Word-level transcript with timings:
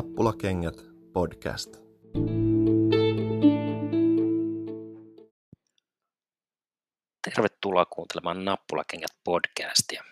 Nappulakengät 0.00 0.74
podcast. 1.12 1.76
Tervetuloa 7.24 7.84
kuuntelemaan 7.84 8.44
Nappulakengät 8.44 9.10
podcastia. 9.24 10.04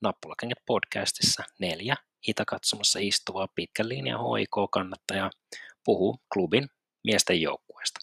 Nappulakengät 0.00 0.58
podcastissa 0.66 1.44
neljä 1.58 1.96
itäkatsomassa 2.28 2.98
istuvaa 3.02 3.48
pitkän 3.54 3.88
linjan 3.88 4.20
HIK-kannattajaa 4.20 5.30
puhuu 5.84 6.20
klubin 6.32 6.68
miesten 7.04 7.42
joukkueesta. 7.42 8.00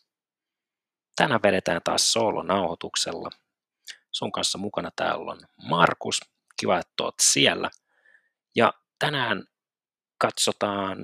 Tänään 1.15 1.41
vedetään 1.43 1.81
taas 1.83 2.13
soolonauhoituksella. 2.13 3.29
Sun 4.11 4.31
kanssa 4.31 4.57
mukana 4.57 4.91
täällä 4.95 5.31
on 5.31 5.39
Markus. 5.69 6.19
Kiva, 6.59 6.79
että 6.79 7.03
oot 7.03 7.15
siellä. 7.21 7.69
Ja 8.55 8.73
tänään 8.99 9.45
katsotaan 10.17 10.97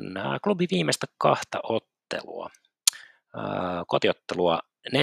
klubin 0.44 0.68
viimeistä 0.72 1.08
kahta 1.18 1.60
ottelua. 1.64 2.50
Kotiottelua 3.88 4.60
4-1 4.90 4.94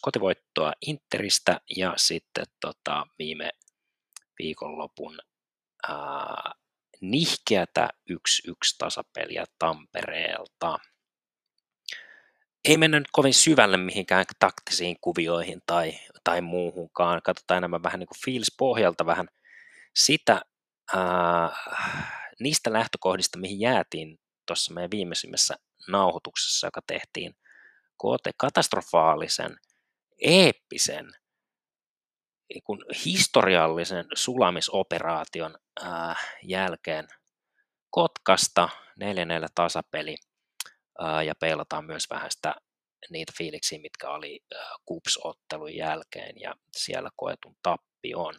kotivoittoa 0.00 0.72
Interistä 0.86 1.60
ja 1.76 1.94
sitten 1.96 2.46
tota, 2.60 3.06
viime 3.18 3.50
viikonlopun 4.38 5.18
ää, 5.88 6.52
nihkeätä 7.00 7.88
1-1 8.10 8.16
tasapeliä 8.78 9.44
Tampereelta. 9.58 10.78
Ei 12.64 12.76
mennä 12.76 12.98
nyt 12.98 13.08
kovin 13.12 13.34
syvälle 13.34 13.76
mihinkään 13.76 14.24
taktisiin 14.38 14.96
kuvioihin 15.00 15.62
tai, 15.66 15.92
tai 16.24 16.40
muuhunkaan. 16.40 17.22
Katsotaan 17.22 17.58
enemmän 17.58 17.82
vähän 17.82 18.00
niin 18.00 18.08
kuin 18.08 18.20
fiilispohjalta 18.24 19.06
vähän 19.06 19.28
sitä, 19.94 20.40
ää, 20.94 21.50
niistä 22.40 22.72
lähtökohdista, 22.72 23.38
mihin 23.38 23.60
jäätiin 23.60 24.18
tuossa 24.46 24.74
meidän 24.74 24.90
viimeisimmässä 24.90 25.54
nauhoituksessa, 25.88 26.66
joka 26.66 26.80
tehtiin 26.86 27.36
koote 27.96 28.30
katastrofaalisen, 28.36 29.56
eeppisen, 30.20 31.12
kun 32.64 32.84
historiallisen 33.04 34.06
sulamisoperaation 34.14 35.58
ää, 35.82 36.16
jälkeen 36.42 37.08
Kotkasta 37.90 38.68
4-4 39.00 39.06
tasapeli 39.54 40.16
ää, 40.98 41.22
ja 41.22 41.34
peilataan 41.40 41.84
myös 41.84 42.10
vähän 42.10 42.30
sitä 42.30 42.54
niitä 43.10 43.32
fiiliksiä, 43.38 43.78
mitkä 43.78 44.10
oli 44.10 44.40
KUPS-ottelun 44.84 45.74
jälkeen 45.76 46.40
ja 46.40 46.54
siellä 46.76 47.10
koetun 47.16 47.56
tappion. 47.62 48.34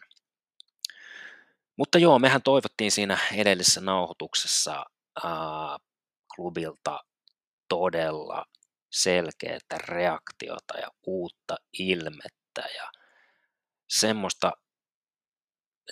Mutta 1.76 1.98
joo, 1.98 2.18
mehän 2.18 2.42
toivottiin 2.42 2.90
siinä 2.90 3.18
edellisessä 3.34 3.80
nauhoituksessa 3.80 4.84
ää, 5.24 5.78
klubilta 6.36 7.00
todella 7.68 8.44
selkeää 8.92 9.58
reaktiota 9.76 10.78
ja 10.78 10.88
uutta 11.06 11.56
ilmettä 11.78 12.62
ja 12.76 12.90
semmoista 13.88 14.52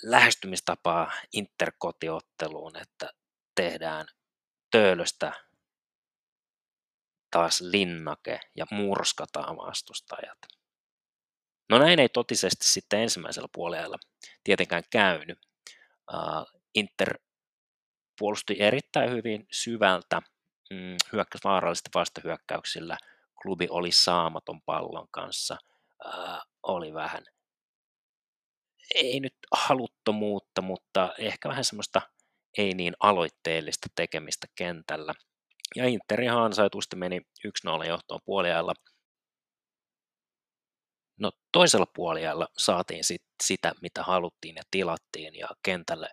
lähestymistapaa 0.03 1.13
interkotiotteluun, 1.33 2.77
että 2.77 3.11
tehdään 3.55 4.07
töölöstä 4.71 5.33
taas 7.31 7.61
linnake 7.61 8.41
ja 8.57 8.67
murskataan 8.71 9.57
vastustajat. 9.57 10.39
No 11.71 11.79
näin 11.79 11.99
ei 11.99 12.09
totisesti 12.09 12.67
sitten 12.67 13.01
ensimmäisellä 13.01 13.49
puolella 13.53 13.97
tietenkään 14.45 14.83
käynyt. 14.91 15.54
Inter 16.75 17.19
puolusti 18.19 18.57
erittäin 18.59 19.11
hyvin 19.11 19.47
syvältä, 19.53 20.23
mm, 20.71 20.97
hyökkäsi 21.13 21.45
vaarallisesti 21.45 21.91
vastahyökkäyksillä, 21.95 22.99
klubi 23.43 23.67
oli 23.71 23.93
saamaton 23.93 24.63
pallon 24.63 25.09
kanssa, 25.11 25.57
oli 26.63 26.95
vähän, 26.95 27.25
ei 28.95 29.21
nyt 29.21 29.35
haluttomuutta, 29.53 30.63
mutta 30.63 31.15
ehkä 31.19 31.49
vähän 31.49 31.65
semmoista 31.65 32.03
ei 32.59 32.75
niin 32.75 32.95
aloitteellista 33.01 33.89
tekemistä 33.95 34.47
kentällä. 34.55 35.15
Ja 35.77 35.87
Inter 35.87 36.21
ihan 36.21 36.43
ansaitusti 36.43 36.97
meni 36.97 37.21
1-0 37.81 37.87
johtoon 37.89 38.21
puoliajalla. 38.25 38.75
No 41.19 41.33
toisella 41.53 41.87
puoliajalla 41.95 42.49
saatiin 42.59 43.05
sit 43.05 43.23
sitä, 43.43 43.73
mitä 43.83 44.03
haluttiin 44.03 44.57
ja 44.57 44.63
tilattiin 44.71 45.35
ja 45.35 45.49
kentälle 45.63 46.09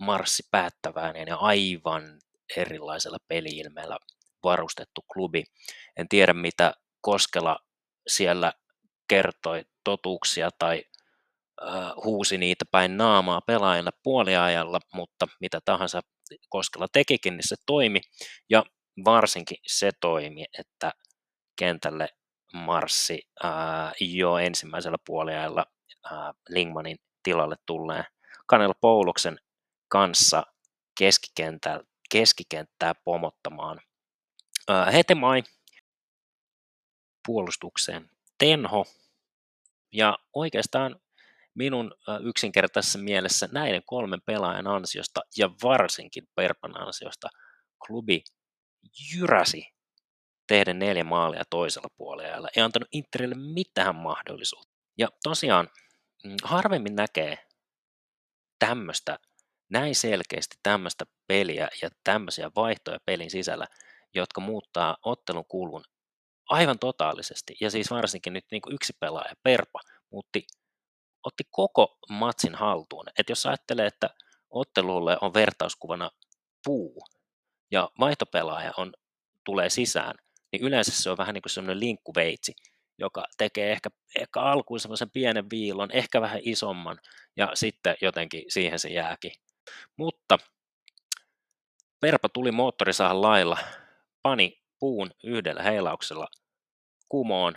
marssi 0.00 0.42
päättäväinen 0.50 1.28
ja 1.28 1.36
aivan 1.36 2.20
erilaisella 2.56 3.18
peliilmeellä 3.28 3.98
varustettu 4.44 5.02
klubi. 5.12 5.44
En 5.96 6.08
tiedä, 6.08 6.32
mitä 6.32 6.74
Koskela 7.00 7.58
siellä 8.08 8.52
kertoi 9.08 9.64
totuuksia 9.84 10.50
tai 10.58 10.84
äh, 11.62 11.92
huusi 12.04 12.38
niitä 12.38 12.64
päin 12.70 12.96
naamaa 12.96 13.40
pelaajille 13.40 13.90
puoliajalla, 14.02 14.80
mutta 14.94 15.26
mitä 15.40 15.60
tahansa 15.64 16.00
Koskela 16.48 16.86
tekikin, 16.92 17.36
niin 17.36 17.48
se 17.48 17.56
toimi. 17.66 18.00
Ja 18.50 18.64
varsinkin 19.04 19.58
se 19.66 19.90
toimi, 20.00 20.44
että 20.58 20.92
kentälle 21.58 22.08
marssi 22.52 23.28
ää, 23.42 23.92
jo 24.00 24.38
ensimmäisellä 24.38 24.98
puoliajalla 25.06 25.66
ää, 26.10 26.34
Lingmanin 26.48 26.98
tilalle 27.22 27.56
tulleen 27.66 28.04
Kanel 28.46 28.74
Pouluksen 28.80 29.38
kanssa 29.88 30.42
keskikenttää, 30.98 31.80
keskikenttää 32.10 32.94
pomottamaan. 33.04 33.80
Ää, 34.68 34.90
Hetemai 34.90 35.42
puolustukseen 37.26 38.10
Tenho 38.38 38.84
ja 39.92 40.18
oikeastaan 40.34 41.00
minun 41.54 41.94
yksinkertaisessa 42.24 42.98
mielessä 42.98 43.48
näiden 43.52 43.82
kolmen 43.86 44.20
pelaajan 44.26 44.66
ansiosta 44.66 45.20
ja 45.36 45.50
varsinkin 45.62 46.28
Perpan 46.34 46.80
ansiosta 46.80 47.28
klubi 47.86 48.22
jyräsi 49.14 49.77
tehdä 50.48 50.74
neljä 50.74 51.04
maalia 51.04 51.42
toisella 51.50 51.88
puolella. 51.96 52.48
Ei 52.56 52.62
antanut 52.62 52.88
Interille 52.92 53.34
mitään 53.34 53.94
mahdollisuutta. 53.94 54.74
Ja 54.98 55.08
tosiaan 55.22 55.68
mm, 56.24 56.36
harvemmin 56.42 56.96
näkee 56.96 57.38
tämmöistä, 58.58 59.18
näin 59.70 59.94
selkeästi 59.94 60.56
tämmöistä 60.62 61.04
peliä 61.26 61.68
ja 61.82 61.90
tämmöisiä 62.04 62.50
vaihtoja 62.56 62.98
pelin 63.06 63.30
sisällä, 63.30 63.66
jotka 64.14 64.40
muuttaa 64.40 64.96
ottelun 65.02 65.44
kulun 65.48 65.84
aivan 66.48 66.78
totaalisesti. 66.78 67.56
Ja 67.60 67.70
siis 67.70 67.90
varsinkin 67.90 68.32
nyt 68.32 68.44
niin 68.50 68.62
kuin 68.62 68.74
yksi 68.74 68.92
pelaaja, 69.00 69.34
Perpa, 69.42 69.80
muutti, 70.10 70.46
otti 71.24 71.44
koko 71.50 71.98
matsin 72.10 72.54
haltuun. 72.54 73.06
Että 73.18 73.32
jos 73.32 73.46
ajattelee, 73.46 73.86
että 73.86 74.10
ottelulle 74.50 75.16
on 75.20 75.34
vertauskuvana 75.34 76.10
puu 76.64 77.04
ja 77.70 77.90
vaihtopelaaja 78.00 78.72
on, 78.76 78.92
tulee 79.44 79.70
sisään, 79.70 80.14
niin 80.52 80.62
yleensä 80.62 80.92
se 81.02 81.10
on 81.10 81.16
vähän 81.16 81.34
niin 81.34 81.42
kuin 81.42 81.50
semmoinen 81.50 81.80
linkkuveitsi, 81.80 82.52
joka 82.98 83.24
tekee 83.38 83.72
ehkä, 83.72 83.90
ehkä 84.18 84.40
alkuun 84.40 84.80
semmoisen 84.80 85.10
pienen 85.10 85.50
viilon, 85.50 85.90
ehkä 85.92 86.20
vähän 86.20 86.40
isomman, 86.44 86.98
ja 87.36 87.50
sitten 87.54 87.96
jotenkin 88.02 88.44
siihen 88.48 88.78
se 88.78 88.88
jääkin. 88.88 89.32
Mutta 89.96 90.38
Perpa 92.00 92.28
tuli 92.28 92.52
moottorisahan 92.52 93.22
lailla, 93.22 93.58
pani 94.22 94.62
puun 94.78 95.10
yhdellä 95.24 95.62
heilauksella 95.62 96.26
kumoon, 97.08 97.54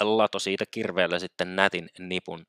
lato 0.00 0.38
siitä 0.38 0.64
kirveellä 0.70 1.18
sitten 1.18 1.56
nätin 1.56 1.88
nipun 1.98 2.46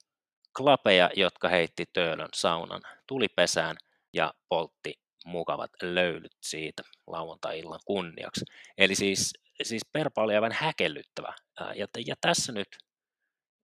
klapeja, 0.57 1.09
jotka 1.15 1.49
heitti 1.49 1.85
Töölön 1.93 2.29
saunan 2.33 2.81
tulipesään 3.07 3.77
ja 4.13 4.33
poltti 4.49 4.93
mukavat 5.25 5.71
löylyt 5.81 6.37
siitä 6.41 6.83
lauantai-illan 7.07 7.79
kunniaksi. 7.85 8.45
Eli 8.77 8.95
siis 8.95 9.33
siis 9.63 9.81
Perpa 9.91 10.23
oli 10.23 10.35
aivan 10.35 10.51
häkellyttävä. 10.51 11.33
Ja, 11.75 11.87
ja 12.05 12.15
tässä 12.21 12.51
nyt 12.51 12.67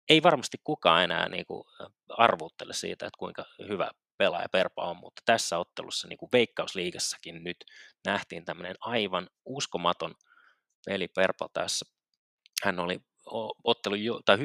ei 0.10 0.24
varmasti 0.24 0.58
kukaan 0.64 1.04
enää 1.04 1.30
niin 1.30 1.46
kuin 1.46 1.64
arvuuttele 2.10 2.74
siitä, 2.74 3.06
että 3.06 3.18
kuinka 3.18 3.46
hyvä 3.68 3.92
pelaaja 4.18 4.50
Perpa 4.52 4.90
on, 4.90 4.98
mutta 4.98 5.22
tässä 5.26 5.58
ottelussa 5.58 6.08
niin 6.08 6.18
kuin 6.18 6.30
Veikkausliigassakin 6.34 7.44
nyt 7.44 7.58
nähtiin 8.06 8.46
tämmöinen 8.46 8.76
aivan 8.82 9.30
uskomaton 9.46 10.16
peli 10.86 11.08
Perpa 11.08 11.50
tässä. 11.54 11.86
Hän 12.64 12.80
oli 12.80 13.00
ottelu, 13.64 13.96
tai 14.26 14.38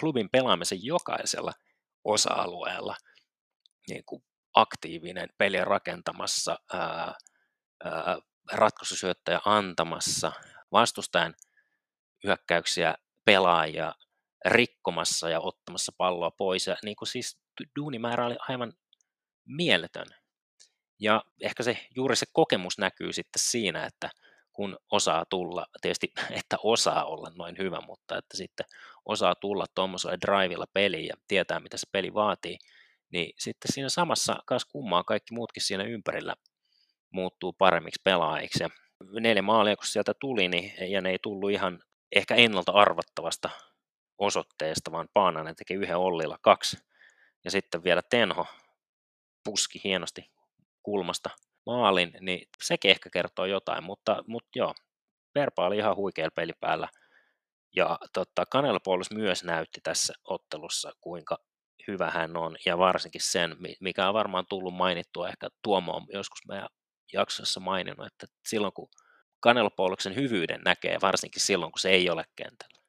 klubin 0.00 0.28
pelaamisen 0.32 0.84
jokaisella 0.84 1.52
osa-alueella 2.04 2.96
niin 3.88 4.04
kuin 4.06 4.22
aktiivinen 4.54 5.28
peli 5.38 5.64
rakentamassa, 5.64 6.58
ää, 6.72 7.14
ää, 7.84 8.18
ratkaisusyöttäjä 8.52 9.40
antamassa, 9.44 10.32
vastustajan 10.72 11.34
hyökkäyksiä 12.24 12.94
pelaajia 13.24 13.94
rikkomassa 14.44 15.28
ja 15.28 15.40
ottamassa 15.40 15.92
palloa 15.98 16.30
pois. 16.30 16.66
Ja 16.66 16.76
niin 16.84 16.96
kuin 16.96 17.08
siis 17.08 17.38
duunimäärä 17.78 18.26
oli 18.26 18.36
aivan 18.48 18.72
mieletön. 19.44 20.06
Ja 21.00 21.24
ehkä 21.40 21.62
se, 21.62 21.86
juuri 21.96 22.16
se 22.16 22.26
kokemus 22.32 22.78
näkyy 22.78 23.12
sitten 23.12 23.42
siinä, 23.42 23.86
että 23.86 24.10
kun 24.52 24.78
osaa 24.90 25.24
tulla, 25.30 25.66
tietysti 25.80 26.12
että 26.40 26.56
osaa 26.62 27.04
olla 27.04 27.32
noin 27.38 27.58
hyvä, 27.58 27.80
mutta 27.86 28.18
että 28.18 28.36
sitten 28.36 28.66
osaa 29.04 29.34
tulla 29.34 29.66
tuommoisella 29.74 30.20
drivilla 30.20 30.66
peliin 30.72 31.06
ja 31.06 31.14
tietää, 31.28 31.60
mitä 31.60 31.76
se 31.76 31.86
peli 31.92 32.14
vaatii, 32.14 32.58
niin 33.12 33.32
sitten 33.38 33.72
siinä 33.72 33.88
samassa 33.88 34.36
kas 34.46 34.64
kummaa 34.64 35.04
kaikki 35.04 35.34
muutkin 35.34 35.62
siinä 35.62 35.84
ympärillä 35.84 36.34
muuttuu 37.10 37.52
paremmiksi 37.52 38.00
pelaajiksi. 38.04 38.62
Ja 38.62 38.70
neljä 39.20 39.42
maalia, 39.42 39.76
kun 39.76 39.86
sieltä 39.86 40.14
tuli, 40.20 40.48
niin, 40.48 40.90
ja 40.92 41.00
ne 41.00 41.10
ei 41.10 41.18
tullut 41.22 41.50
ihan 41.50 41.82
ehkä 42.12 42.34
ennalta 42.34 42.72
arvattavasta 42.72 43.50
osoitteesta, 44.18 44.92
vaan 44.92 45.08
Paananen 45.14 45.56
teki 45.56 45.74
yhden 45.74 45.96
Ollilla 45.96 46.38
kaksi. 46.42 46.78
Ja 47.44 47.50
sitten 47.50 47.84
vielä 47.84 48.02
Tenho 48.10 48.46
puski 49.44 49.80
hienosti 49.84 50.30
kulmasta 50.82 51.30
maalin, 51.66 52.12
niin 52.20 52.48
sekin 52.62 52.90
ehkä 52.90 53.10
kertoo 53.10 53.44
jotain, 53.44 53.84
mutta, 53.84 54.24
mutta 54.26 54.50
joo, 54.54 54.74
Verpa 55.34 55.66
oli 55.66 55.76
ihan 55.76 55.96
huikea 55.96 56.30
peli 56.34 56.52
päällä. 56.60 56.88
Ja 57.76 57.98
tota, 58.12 58.44
myös 59.14 59.44
näytti 59.44 59.80
tässä 59.82 60.14
ottelussa, 60.24 60.92
kuinka 61.00 61.38
hyvä 61.90 62.10
hän 62.10 62.36
on, 62.36 62.56
ja 62.66 62.78
varsinkin 62.78 63.20
sen, 63.20 63.56
mikä 63.80 64.08
on 64.08 64.14
varmaan 64.14 64.46
tullut 64.46 64.74
mainittua, 64.74 65.28
ehkä 65.28 65.48
Tuomo 65.62 65.92
on 65.92 66.06
joskus 66.12 66.40
meidän 66.48 66.68
jaksossa 67.12 67.60
maininnut, 67.60 68.06
että 68.06 68.26
silloin 68.46 68.72
kun 68.72 68.88
Kanelpouluksen 69.40 70.14
hyvyyden 70.14 70.60
näkee, 70.64 70.98
varsinkin 71.02 71.42
silloin 71.42 71.72
kun 71.72 71.80
se 71.80 71.90
ei 71.90 72.10
ole 72.10 72.24
kentällä. 72.36 72.80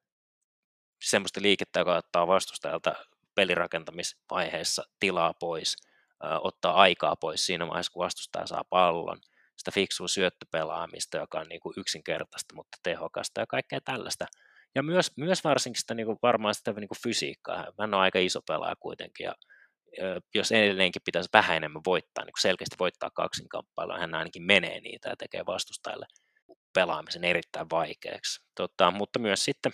Semmoista 1.02 1.42
liikettä, 1.42 1.80
joka 1.80 1.96
ottaa 1.96 2.28
vastustajalta 2.28 2.96
pelirakentamisvaiheessa 3.36 4.84
tilaa 5.00 5.34
pois– 5.34 5.76
ottaa 6.42 6.74
aikaa 6.74 7.16
pois 7.16 7.46
siinä 7.46 7.68
vaiheessa, 7.68 7.92
kun 7.92 8.04
vastustaja 8.04 8.48
saa 8.48 8.64
pallon, 8.70 9.20
sitä 9.58 9.72
fiksua 9.72 10.08
syöttöpelaamista, 10.08 11.18
joka 11.18 11.40
on 11.40 11.48
niin 11.50 11.62
kuin 11.62 11.74
yksinkertaista, 11.78 12.56
mutta 12.56 12.78
tehokasta 12.84 13.42
ja 13.42 13.48
kaikkea 13.48 13.82
tällaista. 13.82 14.26
Ja 14.76 14.84
myös, 14.84 15.12
myös 15.18 15.44
varsinkin 15.44 15.80
sitä 15.80 15.94
niin 15.94 16.06
kuin 16.06 16.20
varmaan 16.22 16.56
sitä 16.56 16.72
niin 16.72 16.88
kuin 16.88 17.02
fysiikkaa. 17.04 17.58
Hän 17.80 17.94
on 17.94 18.02
aika 18.02 18.20
iso 18.20 18.42
pelaaja 18.48 18.76
kuitenkin, 18.80 19.24
ja 19.24 19.36
jos 20.36 20.52
edelleenkin 20.52 21.02
pitäisi 21.06 21.30
vähän 21.34 21.58
enemmän 21.58 21.82
voittaa, 21.86 22.26
niin 22.26 22.34
selkeästi 22.40 22.76
voittaa 22.80 23.10
kaksinkamppailua, 23.10 23.98
hän 23.98 24.16
ainakin 24.16 24.44
menee 24.44 24.82
niitä 24.82 25.10
ja 25.10 25.16
tekee 25.16 25.46
vastustajalle 25.46 26.06
pelaamisen 26.74 27.24
erittäin 27.24 27.70
vaikeaksi. 27.72 28.42
Tota, 28.56 28.92
mutta 28.92 29.20
myös 29.20 29.46
sitten 29.46 29.72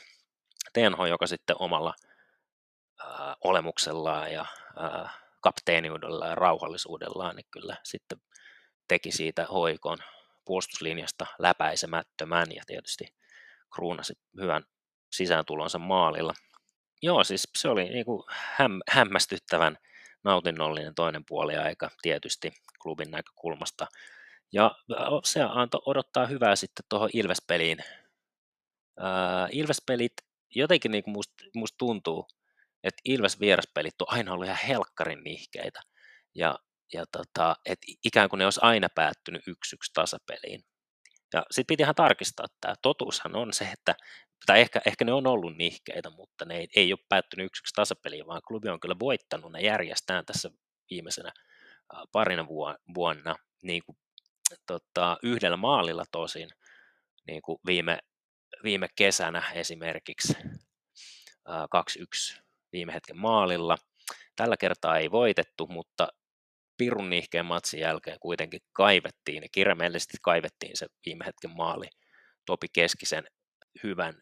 Tenho, 0.73 1.05
joka 1.05 1.27
sitten 1.27 1.55
omalla 1.59 1.93
ää, 3.00 3.35
olemuksellaan 3.43 4.33
ja 4.33 4.45
ää, 4.77 5.09
kapteeniudella 5.41 6.27
ja 6.27 6.35
rauhallisuudellaan, 6.35 7.35
niin 7.35 7.45
kyllä 7.51 7.77
sitten 7.83 8.21
teki 8.88 9.11
siitä 9.11 9.45
hoikon 9.45 9.97
puolustuslinjasta 10.45 11.25
läpäisemättömän 11.39 12.47
ja 12.55 12.63
tietysti 12.67 13.05
kruunasi 13.75 14.13
hyvän 14.41 14.63
sisääntulonsa 15.12 15.80
maalilla. 15.80 16.33
Joo, 17.01 17.24
siis 17.24 17.48
se 17.57 17.69
oli 17.69 17.83
niin 17.89 18.06
kuin 18.06 18.24
häm, 18.30 18.80
hämmästyttävän 18.89 19.77
nautinnollinen 20.24 20.95
toinen 20.95 21.24
puoli 21.27 21.56
aika 21.56 21.89
tietysti 22.01 22.51
klubin 22.81 23.12
näkökulmasta. 23.12 23.88
Ja 24.54 24.75
se 25.24 25.42
antoi 25.44 25.81
odottaa 25.86 26.25
hyvää 26.25 26.56
sitten 26.56 26.86
tuohon 26.89 27.09
Ilvespeliin. 27.13 27.77
Ää, 29.00 29.48
Ilvespelit 29.51 30.13
jotenkin 30.56 30.92
niin 30.92 31.04
kuin 31.04 31.12
musta, 31.12 31.33
musta 31.56 31.77
tuntuu, 31.77 32.27
että 32.83 33.01
Ilves 33.06 33.39
vieraspelit 33.39 34.01
on 34.01 34.07
aina 34.10 34.33
ollut 34.33 34.45
ihan 34.45 34.57
helkkarin 34.68 35.24
nihkeitä. 35.24 35.81
Ja, 36.36 36.60
ja 36.94 37.06
tota, 37.12 37.56
et 37.65 37.80
ikään 38.03 38.30
kuin 38.30 38.38
ne 38.38 38.45
olisi 38.45 38.60
aina 38.63 38.88
päättynyt 38.95 39.48
yksi 39.48 39.75
yksi 39.75 39.92
tasapeliin. 39.94 40.62
Ja 41.33 41.44
sitten 41.51 41.74
piti 41.74 41.83
ihan 41.83 41.95
tarkistaa, 41.95 42.45
että 42.45 42.75
totuushan 42.81 43.35
on 43.35 43.53
se, 43.53 43.65
että 43.65 43.95
tai 44.45 44.62
ehkä, 44.62 44.81
ehkä 44.85 45.06
ne 45.06 45.13
on 45.13 45.27
ollut 45.27 45.57
nihkeitä, 45.57 46.09
mutta 46.09 46.45
ne 46.45 46.57
ei, 46.57 46.68
ei 46.75 46.94
ole 46.94 47.00
päättynyt 47.09 47.45
yksi 47.45 47.62
yksi 47.62 47.74
tasapeliin, 47.75 48.27
vaan 48.27 48.41
klubi 48.47 48.69
on 48.69 48.79
kyllä 48.79 48.95
voittanut 49.00 49.51
ne 49.51 49.62
järjestään 49.62 50.25
tässä 50.25 50.50
viimeisenä 50.89 51.31
parina 52.12 52.47
vuonna 52.95 53.35
niin 53.63 53.83
kuin, 53.85 53.97
tota, 54.65 55.18
yhdellä 55.24 55.57
maalilla 55.57 56.03
tosin, 56.12 56.50
niin 57.27 57.41
kuin 57.41 57.59
viime, 57.65 58.00
viime 58.63 58.88
kesänä 58.95 59.44
esimerkiksi 59.53 60.33
2-1 62.35 62.41
viime 62.71 62.94
hetken 62.94 63.18
maalilla. 63.18 63.77
Tällä 64.35 64.57
kertaa 64.57 64.97
ei 64.97 65.12
voitettu, 65.12 65.68
mutta 65.68 66.07
pirun 66.77 67.09
nihkeen 67.09 67.45
matsin 67.45 67.79
jälkeen 67.79 68.19
kuitenkin 68.19 68.62
kaivettiin 68.74 69.44
ja 69.44 69.50
kirjaimellisesti 69.51 70.18
kaivettiin 70.21 70.77
se 70.77 70.88
viime 71.06 71.25
hetken 71.25 71.51
maali. 71.51 71.88
Topi 72.45 72.68
Keskisen 72.74 73.24
hyvän 73.83 74.21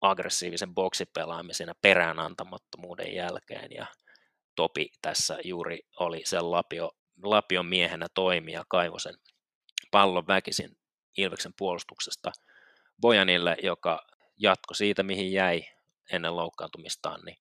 aggressiivisen 0.00 0.74
boksipelaamisen 0.74 1.68
ja 1.68 1.74
peräänantamattomuuden 1.82 3.14
jälkeen 3.14 3.70
ja 3.70 3.86
Topi 4.58 4.88
tässä 5.02 5.38
juuri 5.44 5.78
oli 6.00 6.22
sen 6.24 6.50
lapio, 6.50 6.90
lapion 7.22 7.66
miehenä 7.66 8.06
toimija 8.14 8.64
kaivosen 8.68 9.14
pallon 9.90 10.26
väkisin 10.26 10.76
Ilveksen 11.16 11.52
puolustuksesta 11.58 12.32
Bojanille, 13.00 13.56
joka 13.62 14.06
jatko 14.36 14.74
siitä, 14.74 15.02
mihin 15.02 15.32
jäi 15.32 15.64
ennen 16.12 16.36
loukkaantumistaan, 16.36 17.20
niin, 17.24 17.36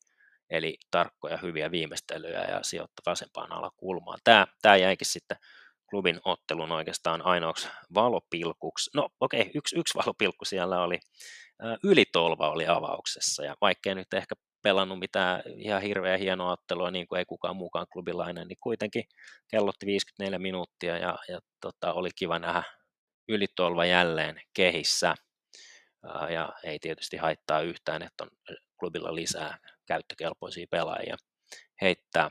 eli 0.50 0.78
tarkkoja 0.92 1.38
hyviä 1.38 1.72
viimeistelyjä 1.72 2.44
ja 2.44 2.64
sijoitta 2.64 3.02
vasempaan 3.06 3.52
alakulmaan. 3.52 4.20
Tämä, 4.24 4.48
tämä 4.62 4.76
jäikin 4.76 5.08
sitten 5.08 5.38
klubin 5.90 6.20
ottelun 6.26 6.72
oikeastaan 6.72 7.22
ainoaksi 7.22 7.68
valopilkuksi. 7.94 8.90
No 8.94 9.10
okei, 9.20 9.42
okay, 9.42 9.52
yksi, 9.56 9.80
yksi 9.80 9.98
valopilkku 9.98 10.46
siellä 10.46 10.84
oli, 10.84 11.00
ylitolva 11.84 12.50
oli 12.50 12.68
avauksessa, 12.68 13.46
ja 13.46 13.56
vaikkei 13.62 13.96
nyt 13.96 14.14
ehkä 14.14 14.36
pelannut 14.62 15.00
mitään 15.00 15.44
ihan 15.56 15.82
hirveä 15.82 16.18
hienoa 16.18 16.52
ottelua, 16.52 16.92
niin 16.92 17.08
kuin 17.08 17.20
ei 17.20 17.26
kukaan 17.26 17.56
muukaan 17.56 17.88
klubilainen, 17.94 18.48
niin 18.48 18.58
kuitenkin 18.62 19.04
kellotti 19.52 19.86
54 19.86 20.40
minuuttia, 20.40 20.98
ja, 20.98 21.18
ja 21.28 21.40
tota, 21.62 21.94
oli 21.94 22.10
kiva 22.16 22.40
nähdä 22.40 22.64
ylitolva 23.30 23.86
jälleen 23.86 24.42
kehissä 24.54 25.16
ja 26.30 26.54
ei 26.64 26.80
tietysti 26.80 27.18
haittaa 27.18 27.62
yhtään, 27.62 28.02
että 28.02 28.24
on 28.24 28.30
klubilla 28.80 29.16
lisää 29.16 29.58
käyttökelpoisia 29.88 30.68
pelaajia 30.72 31.16
heittää 31.82 32.30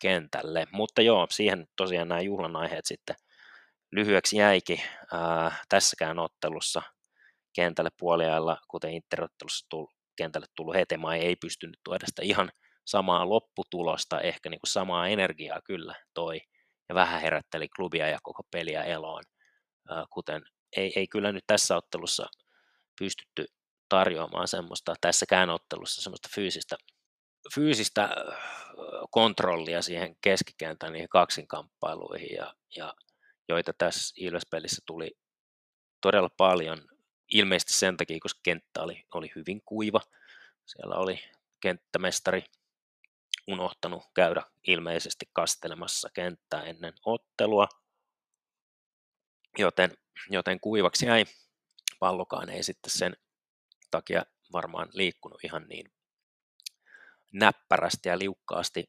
kentälle. 0.00 0.66
Mutta 0.72 1.02
joo, 1.02 1.26
siihen 1.30 1.66
tosiaan 1.76 2.08
nämä 2.08 2.20
juhlan 2.20 2.56
aiheet 2.56 2.86
sitten 2.86 3.16
lyhyeksi 3.92 4.36
jäikin 4.36 4.80
ää, 5.12 5.56
tässäkään 5.68 6.18
ottelussa 6.18 6.82
kentälle 7.54 7.90
puoliajalla, 7.98 8.56
kuten 8.68 8.92
interottelussa 8.92 9.66
tullut, 9.68 9.90
kentälle 10.16 10.46
tullut 10.56 10.74
Hetema 10.74 11.14
ei 11.14 11.36
pystynyt 11.36 11.80
tuoda 11.84 12.06
sitä 12.06 12.22
ihan 12.24 12.50
samaa 12.86 13.28
lopputulosta, 13.28 14.20
ehkä 14.20 14.50
niin 14.50 14.60
kuin 14.60 14.70
samaa 14.70 15.08
energiaa 15.08 15.60
kyllä 15.64 15.94
toi, 16.14 16.40
ja 16.88 16.94
vähän 16.94 17.20
herätteli 17.20 17.68
klubia 17.68 18.08
ja 18.08 18.18
koko 18.22 18.42
peliä 18.50 18.82
eloon, 18.82 19.22
ää, 19.90 20.04
kuten 20.10 20.42
ei, 20.76 20.92
ei 20.96 21.06
kyllä 21.06 21.32
nyt 21.32 21.44
tässä 21.46 21.76
ottelussa 21.76 22.26
pystytty 22.98 23.46
tarjoamaan 23.88 24.48
semmoista 24.48 24.94
tässäkään 25.00 25.50
ottelussa 25.50 26.02
semmoista 26.02 26.28
fyysistä, 26.34 26.76
fyysistä 27.54 28.08
kontrollia 29.10 29.82
siihen 29.82 30.16
keskikentän 30.20 30.92
niihin 30.92 31.08
kaksinkamppailuihin, 31.08 32.36
ja, 32.36 32.54
ja 32.76 32.94
joita 33.48 33.72
tässä 33.78 34.14
Ilves-pelissä 34.16 34.82
tuli 34.86 35.16
todella 36.00 36.30
paljon, 36.36 36.78
ilmeisesti 37.32 37.72
sen 37.72 37.96
takia, 37.96 38.18
koska 38.20 38.40
kenttä 38.42 38.82
oli, 38.82 39.04
oli 39.14 39.32
hyvin 39.36 39.62
kuiva. 39.64 40.00
Siellä 40.66 40.94
oli 40.96 41.20
kenttämestari 41.60 42.44
unohtanut 43.46 44.02
käydä 44.14 44.42
ilmeisesti 44.66 45.28
kastelemassa 45.32 46.08
kenttää 46.14 46.62
ennen 46.62 46.92
ottelua, 47.04 47.68
joten, 49.58 49.96
joten 50.30 50.60
kuivaksi 50.60 51.06
jäi. 51.06 51.24
Pallokaan 51.98 52.50
ei 52.50 52.62
sitten 52.62 52.90
sen 52.90 53.16
takia 53.90 54.22
varmaan 54.52 54.88
liikkunut 54.92 55.44
ihan 55.44 55.66
niin 55.68 55.92
näppärästi 57.32 58.08
ja 58.08 58.18
liukkaasti, 58.18 58.88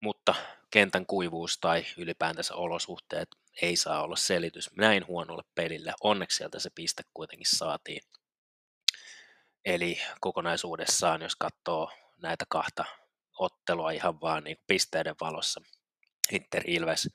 mutta 0.00 0.34
kentän 0.70 1.06
kuivuus 1.06 1.58
tai 1.58 1.84
ylipäätänsä 1.96 2.54
olosuhteet 2.54 3.28
ei 3.62 3.76
saa 3.76 4.02
olla 4.02 4.16
selitys 4.16 4.70
näin 4.76 5.06
huonolle 5.06 5.42
pelille. 5.54 5.92
Onneksi 6.00 6.36
sieltä 6.36 6.58
se 6.58 6.70
piste 6.74 7.02
kuitenkin 7.14 7.56
saatiin. 7.56 8.00
Eli 9.64 10.00
kokonaisuudessaan, 10.20 11.22
jos 11.22 11.36
katsoo 11.36 11.90
näitä 12.16 12.44
kahta 12.48 12.84
ottelua 13.38 13.90
ihan 13.90 14.20
vaan 14.20 14.44
niin 14.44 14.56
pisteiden 14.66 15.14
valossa, 15.20 15.60
Inter 16.32 16.62
Ilves, 16.66 17.08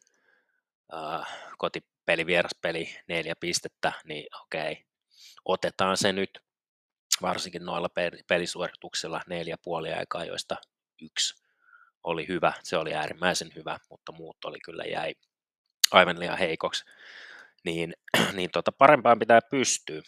koti 1.57 1.85
peli, 2.05 2.25
vieraspeli, 2.25 2.95
neljä 3.07 3.35
pistettä, 3.35 3.93
niin 4.03 4.25
okei, 4.41 4.85
otetaan 5.45 5.97
se 5.97 6.13
nyt, 6.13 6.39
varsinkin 7.21 7.65
noilla 7.65 7.89
pelisuorituksilla 8.27 9.21
neljä 9.27 9.57
puoli 9.63 9.93
aikaa, 9.93 10.25
joista 10.25 10.55
yksi 11.01 11.43
oli 12.03 12.27
hyvä, 12.27 12.53
se 12.63 12.77
oli 12.77 12.93
äärimmäisen 12.93 13.51
hyvä, 13.55 13.79
mutta 13.89 14.11
muut 14.11 14.45
oli 14.45 14.59
kyllä 14.65 14.83
jäi 14.83 15.15
aivan 15.91 16.19
liian 16.19 16.37
heikoksi. 16.37 16.85
Niin, 17.65 17.93
niin 18.37 18.49
tota, 18.51 18.71
parempaan 18.71 19.19
pitää 19.19 19.39
pystyä. 19.51 20.01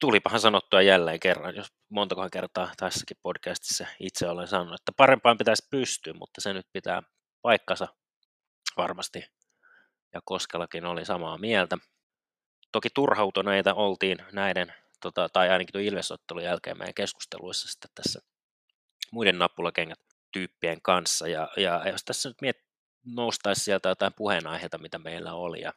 Tulipahan 0.00 0.40
sanottua 0.40 0.82
jälleen 0.82 1.20
kerran, 1.20 1.56
jos 1.56 1.72
montakohan 1.88 2.30
kertaa 2.30 2.72
tässäkin 2.76 3.16
podcastissa 3.22 3.86
itse 4.00 4.28
olen 4.28 4.48
sanonut, 4.48 4.80
että 4.80 4.92
parempaan 4.96 5.38
pitäisi 5.38 5.66
pystyä, 5.70 6.14
mutta 6.14 6.40
se 6.40 6.52
nyt 6.52 6.66
pitää 6.72 7.02
paikkansa 7.42 7.88
varmasti. 8.76 9.24
Ja 10.14 10.20
Koskelakin 10.24 10.84
oli 10.84 11.04
samaa 11.04 11.38
mieltä. 11.38 11.78
Toki 12.72 12.88
turhautuneita 12.94 13.74
oltiin 13.74 14.18
näiden, 14.32 14.74
tota, 15.02 15.28
tai 15.28 15.50
ainakin 15.50 15.72
tuon 15.72 15.84
Ilvesottelun 15.84 16.44
jälkeen 16.44 16.78
meidän 16.78 16.94
keskusteluissa 16.94 17.68
sitten 17.68 17.90
tässä 17.94 18.20
muiden 19.10 19.38
nappulakengät 19.38 20.00
tyyppien 20.32 20.82
kanssa. 20.82 21.28
Ja, 21.28 21.48
ja 21.56 21.88
jos 21.88 22.04
tässä 22.04 22.28
nyt 22.28 22.40
miet, 22.40 22.56
noustaisi 23.04 23.64
sieltä 23.64 23.88
jotain 23.88 24.12
puheenaiheita, 24.12 24.78
mitä 24.78 24.98
meillä 24.98 25.34
oli. 25.34 25.60
Ja, 25.60 25.72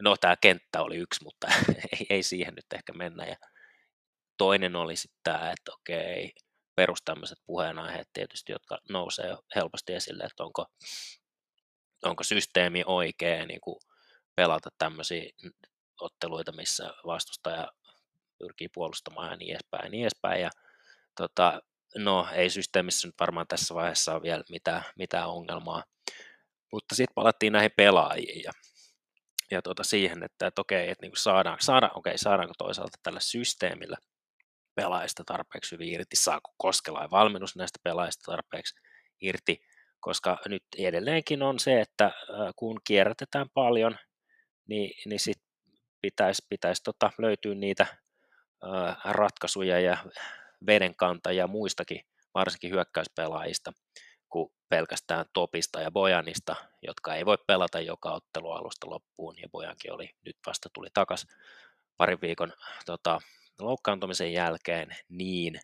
no 0.00 0.16
tämä 0.16 0.36
kenttä 0.36 0.82
oli 0.82 0.96
yksi, 0.96 1.24
mutta 1.24 1.46
ei, 1.92 2.06
ei 2.10 2.22
siihen 2.22 2.54
nyt 2.54 2.72
ehkä 2.74 2.92
mennä. 2.92 3.26
Ja 3.26 3.36
toinen 4.38 4.76
oli 4.76 4.96
sitten 4.96 5.20
tämä, 5.24 5.50
että 5.50 5.72
okei, 5.72 6.32
perus 6.74 7.02
tämmöiset 7.04 7.38
puheenaiheet 7.46 8.08
tietysti, 8.12 8.52
jotka 8.52 8.78
nousee 8.88 9.36
helposti 9.54 9.94
esille, 9.94 10.24
että 10.24 10.44
onko, 10.44 10.66
onko 12.02 12.24
systeemi 12.24 12.82
oikea 12.86 13.46
niin 13.46 13.60
kuin 13.60 13.80
pelata 14.34 14.70
tämmöisiä 14.78 15.30
otteluita, 16.00 16.52
missä 16.52 16.94
vastustaja 17.06 17.72
pyrkii 18.42 18.68
puolustamaan 18.74 19.30
ja 19.30 19.36
niin 19.36 19.50
edespäin 19.50 19.84
ja 19.84 19.90
niin 19.90 20.02
edespäin. 20.02 20.42
Ja, 20.42 20.50
tota, 21.16 21.60
no 21.96 22.28
ei 22.32 22.50
systeemissä 22.50 23.08
nyt 23.08 23.14
varmaan 23.20 23.46
tässä 23.46 23.74
vaiheessa 23.74 24.14
ole 24.14 24.22
vielä 24.22 24.44
mitään, 24.50 24.82
mitään 24.98 25.28
ongelmaa. 25.28 25.84
Mutta 26.72 26.94
sitten 26.94 27.14
palattiin 27.14 27.52
näihin 27.52 27.70
pelaajiin 27.76 28.42
ja, 28.44 28.52
ja 29.50 29.62
tuota 29.62 29.84
siihen, 29.84 30.22
että, 30.22 30.46
että 30.46 30.60
okei, 30.60 30.90
että 30.90 31.06
niin 31.06 31.12
saadaan, 31.16 31.58
saadaan, 31.60 31.98
okei, 31.98 32.18
saadaanko 32.18 32.54
toisaalta 32.58 32.98
tällä 33.02 33.20
systeemillä 33.20 33.96
pelaajista 34.74 35.24
tarpeeksi 35.26 35.72
hyvin 35.74 35.88
irti, 35.88 36.16
saako 36.16 36.54
Koskelain 36.56 37.10
valmennus 37.10 37.56
näistä 37.56 37.78
pelaajista 37.84 38.32
tarpeeksi 38.32 38.74
irti, 39.20 39.60
koska 40.00 40.38
nyt 40.48 40.62
edelleenkin 40.78 41.42
on 41.42 41.58
se, 41.58 41.80
että 41.80 42.10
kun 42.56 42.80
kierrätetään 42.84 43.46
paljon, 43.54 43.98
niin, 44.68 44.90
niin 45.06 45.20
sit 45.20 45.42
pitäisi 46.02 46.46
pitäis 46.48 46.82
tota, 46.82 47.10
löytyä 47.18 47.54
niitä 47.54 47.86
ratkaisuja 49.04 49.80
ja 49.80 49.96
vedenkantajia 50.66 51.46
muistakin, 51.46 52.00
varsinkin 52.34 52.70
hyökkäyspelaajista, 52.70 53.72
kuin 54.28 54.52
pelkästään 54.68 55.26
Topista 55.32 55.80
ja 55.80 55.90
Bojanista, 55.90 56.56
jotka 56.82 57.14
ei 57.14 57.26
voi 57.26 57.38
pelata 57.46 57.80
joka 57.80 58.12
ottelu 58.12 58.50
alusta 58.50 58.90
loppuun, 58.90 59.34
ja 59.38 59.48
Bojankin 59.52 59.92
oli 59.92 60.10
nyt 60.26 60.36
vasta 60.46 60.68
tuli 60.72 60.88
takas 60.94 61.26
parin 61.96 62.20
viikon 62.20 62.52
tota, 62.86 63.20
loukkaantumisen 63.60 64.32
jälkeen, 64.32 64.96
niin 65.08 65.60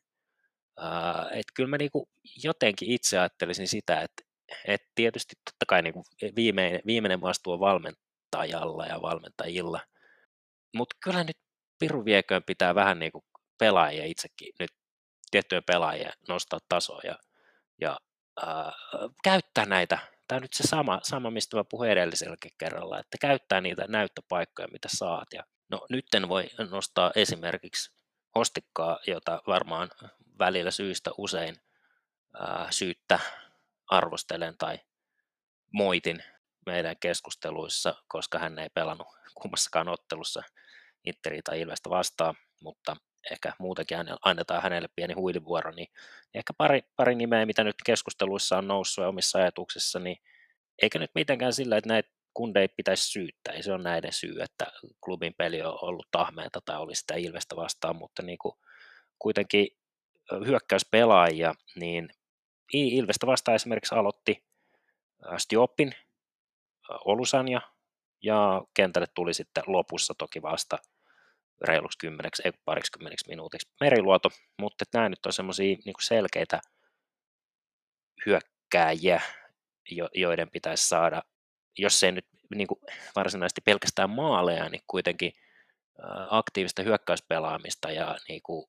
että 1.30 1.52
kyllä 1.54 1.68
mä 1.68 1.78
niinku 1.78 2.08
jotenkin 2.44 2.90
itse 2.90 3.18
ajattelisin 3.18 3.68
sitä, 3.68 4.00
että 4.00 4.22
et 4.64 4.82
tietysti 4.94 5.34
totta 5.44 5.66
kai 5.68 5.82
niinku 5.82 6.04
viimeinen, 6.36 6.80
viimeinen 6.86 7.20
vastuu 7.20 7.52
on 7.52 7.60
valmentajalla 7.60 8.86
ja 8.86 9.02
valmentajilla, 9.02 9.80
mutta 10.76 10.96
kyllä 11.04 11.24
nyt 11.24 11.36
Piru 11.78 12.04
vieköön 12.04 12.42
pitää 12.42 12.74
vähän 12.74 12.98
niinku 12.98 13.24
pelaajia 13.58 14.04
itsekin 14.04 14.54
nyt 14.58 14.70
tiettyjä 15.30 15.62
pelaajia 15.62 16.12
nostaa 16.28 16.58
tasoa 16.68 17.00
ja, 17.04 17.18
ja 17.80 17.98
ää, 18.46 18.72
käyttää 19.24 19.66
näitä, 19.66 19.98
tämä 20.28 20.36
on 20.36 20.42
nyt 20.42 20.52
se 20.52 20.62
sama, 20.62 21.00
sama 21.02 21.30
mistä 21.30 21.56
mä 21.56 21.64
puhuin 21.64 21.90
edelliselläkin 21.90 22.52
kerralla, 22.58 22.98
että 22.98 23.18
käyttää 23.20 23.60
niitä 23.60 23.84
näyttöpaikkoja, 23.88 24.68
mitä 24.68 24.88
saat. 24.92 25.32
Ja, 25.32 25.44
no 25.68 25.86
nyt 25.90 26.06
voi 26.28 26.50
nostaa 26.70 27.12
esimerkiksi 27.14 27.90
hostikkaa, 28.34 28.98
jota 29.06 29.42
varmaan 29.46 29.90
välillä 30.38 30.70
syystä 30.70 31.10
usein 31.18 31.56
ää, 32.40 32.66
syyttä 32.70 33.18
arvostelen 33.88 34.58
tai 34.58 34.78
moitin 35.72 36.24
meidän 36.66 36.96
keskusteluissa, 37.00 37.94
koska 38.08 38.38
hän 38.38 38.58
ei 38.58 38.68
pelannut 38.74 39.08
kummassakaan 39.34 39.88
ottelussa 39.88 40.42
Interi 41.08 41.42
tai 41.42 41.60
Ilvestä 41.60 41.90
vastaan, 41.90 42.34
mutta 42.62 42.96
ehkä 43.30 43.52
muutenkin 43.58 43.98
annetaan 44.24 44.62
hänelle 44.62 44.88
pieni 44.96 45.14
huilivuoro, 45.14 45.70
niin 45.70 45.88
ehkä 46.34 46.52
pari, 46.58 46.82
pari 46.96 47.14
nimeä, 47.14 47.46
mitä 47.46 47.64
nyt 47.64 47.76
keskusteluissa 47.86 48.58
on 48.58 48.68
noussut 48.68 49.02
ja 49.02 49.08
omissa 49.08 49.38
ajatuksissa, 49.38 49.98
niin 49.98 50.16
eikä 50.82 50.98
nyt 50.98 51.10
mitenkään 51.14 51.52
sillä, 51.52 51.76
että 51.76 51.88
näitä 51.88 52.10
kundeja 52.34 52.68
pitäisi 52.76 53.06
syyttää, 53.10 53.54
ei 53.54 53.62
se 53.62 53.72
on 53.72 53.82
näiden 53.82 54.12
syy, 54.12 54.40
että 54.40 54.66
klubin 55.04 55.34
peli 55.34 55.62
on 55.62 55.78
ollut 55.82 56.08
tahmeenta 56.10 56.60
tai 56.64 56.76
oli 56.76 56.94
sitä 56.94 57.14
Ilvestä 57.14 57.56
vastaan, 57.56 57.96
mutta 57.96 58.22
niin 58.22 58.38
kuin 58.38 58.54
kuitenkin 59.18 59.68
hyökkäyspelaajia, 60.46 61.54
niin 61.76 62.08
Ilvestä 62.72 63.26
vastaan 63.26 63.54
esimerkiksi 63.54 63.94
aloitti 63.94 64.44
Stiopin, 65.36 65.92
Olusania, 67.04 67.60
ja 68.22 68.62
kentälle 68.74 69.06
tuli 69.14 69.34
sitten 69.34 69.64
lopussa 69.66 70.14
toki 70.18 70.42
vasta 70.42 70.78
reiluksi 71.60 71.98
kymmeneksi, 71.98 72.42
ei 72.44 72.52
parikymmeneksi 72.64 73.28
minuutiksi. 73.28 73.68
Meriluoto, 73.80 74.30
mutta 74.58 74.84
nämä 74.94 75.08
nyt 75.08 75.26
on 75.26 75.32
semmoisia 75.32 75.76
niin 75.84 75.94
selkeitä 76.00 76.60
hyökkääjiä, 78.26 79.20
joiden 80.14 80.50
pitäisi 80.50 80.88
saada, 80.88 81.22
jos 81.78 82.02
ei 82.02 82.12
nyt 82.12 82.26
niin 82.54 82.66
kuin 82.68 82.80
varsinaisesti 83.16 83.60
pelkästään 83.60 84.10
maaleja, 84.10 84.68
niin 84.68 84.82
kuitenkin 84.86 85.32
aktiivista 86.30 86.82
hyökkäyspelaamista 86.82 87.90
ja 87.90 88.16
niin 88.28 88.42
kuin 88.42 88.66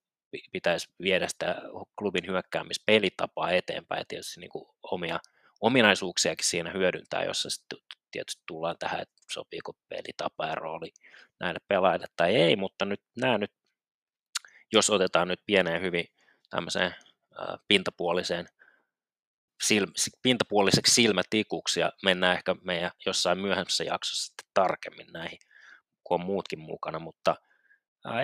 pitäisi 0.52 0.88
viedä 1.02 1.28
sitä 1.28 1.56
klubin 2.00 2.28
hyökkäämispelitapaa 2.28 3.52
eteenpäin, 3.52 4.06
tietysti 4.08 4.40
niin 4.40 4.50
kuin 4.50 4.66
omia 4.84 5.20
ominaisuuksiakin 5.62 6.46
siinä 6.46 6.72
hyödyntää, 6.72 7.24
jossa 7.24 7.50
sitten 7.50 7.80
tietysti 8.12 8.44
tullaan 8.48 8.76
tähän, 8.80 9.02
että 9.02 9.16
sopiiko 9.32 9.74
pelitapa 9.90 10.46
ja 10.46 10.56
rooli 10.56 10.92
näille 11.40 11.60
pelaajille 11.68 12.08
tai 12.16 12.36
ei, 12.36 12.56
mutta 12.56 12.86
nyt 12.86 13.02
nämä 13.18 13.38
nyt, 13.38 13.52
jos 14.74 14.90
otetaan 14.90 15.28
nyt 15.28 15.42
pieneen 15.46 15.82
hyvin 15.82 16.06
tämmöiseen 16.50 16.96
pintapuoliseen 17.68 18.50
silm, 19.64 19.92
pintapuoliseksi 20.22 20.96
silmätikuksi 20.96 21.80
ja 21.80 21.92
mennään 22.04 22.36
ehkä 22.36 22.56
meidän 22.64 22.92
jossain 23.06 23.38
myöhemmässä 23.38 23.84
jaksossa 23.84 24.26
sitten 24.26 24.52
tarkemmin 24.54 25.08
näihin, 25.14 25.40
kun 26.04 26.20
on 26.20 26.26
muutkin 26.26 26.60
mukana, 26.60 27.00
mutta 27.00 27.36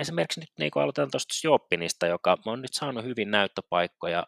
esimerkiksi 0.00 0.40
nyt 0.40 0.50
niin 0.58 0.70
aloitetaan 0.74 1.10
tuosta 1.10 1.34
Joppinista, 1.44 2.06
joka 2.06 2.36
on 2.46 2.62
nyt 2.62 2.74
saanut 2.74 3.04
hyvin 3.04 3.30
näyttöpaikkoja 3.30 4.26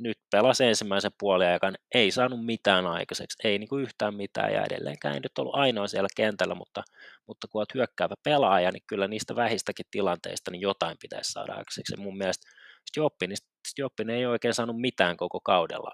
nyt 0.00 0.18
pelasi 0.30 0.64
ensimmäisen 0.64 1.10
puoliajan, 1.18 1.74
ei 1.94 2.10
saanut 2.10 2.44
mitään 2.44 2.86
aikaiseksi, 2.86 3.48
ei 3.48 3.58
niin 3.58 3.68
kuin 3.68 3.82
yhtään 3.82 4.14
mitään 4.14 4.52
ja 4.52 4.64
edelleenkään 4.64 5.14
ei 5.14 5.20
nyt 5.20 5.38
ollut 5.38 5.54
ainoa 5.54 5.88
siellä 5.88 6.08
kentällä, 6.16 6.54
mutta, 6.54 6.82
mutta 7.26 7.48
kun 7.48 7.58
olet 7.58 7.74
hyökkäävä 7.74 8.14
pelaaja, 8.24 8.72
niin 8.72 8.82
kyllä 8.86 9.08
niistä 9.08 9.36
vähistäkin 9.36 9.86
tilanteista 9.90 10.50
niin 10.50 10.60
jotain 10.60 10.96
pitäisi 11.00 11.32
saada 11.32 11.52
aikaiseksi. 11.52 11.92
Ja 11.92 12.02
mun 12.02 12.18
mielestä 12.18 12.50
Stjoppin, 12.88 13.28
niin 13.28 13.38
Stjoppin 13.68 14.10
ei 14.10 14.26
oikein 14.26 14.54
saanut 14.54 14.80
mitään 14.80 15.16
koko 15.16 15.40
kaudella 15.40 15.92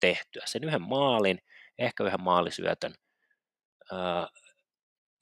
tehtyä. 0.00 0.42
Sen 0.46 0.64
yhden 0.64 0.82
maalin, 0.82 1.38
ehkä 1.78 2.04
yhden 2.04 2.22
maalisyötön, 2.22 2.94
uh, 3.92 4.42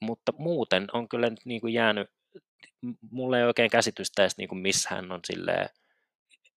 mutta 0.00 0.32
muuten 0.38 0.86
on 0.92 1.08
kyllä 1.08 1.30
nyt 1.30 1.40
niin 1.44 1.60
kuin 1.60 1.74
jäänyt, 1.74 2.08
mulle 3.10 3.38
ei 3.38 3.44
oikein 3.44 3.70
käsitystä 3.70 4.22
edes 4.22 4.36
niin 4.36 4.48
kuin 4.48 4.58
missä 4.58 4.88
hän 4.90 5.12
on 5.12 5.20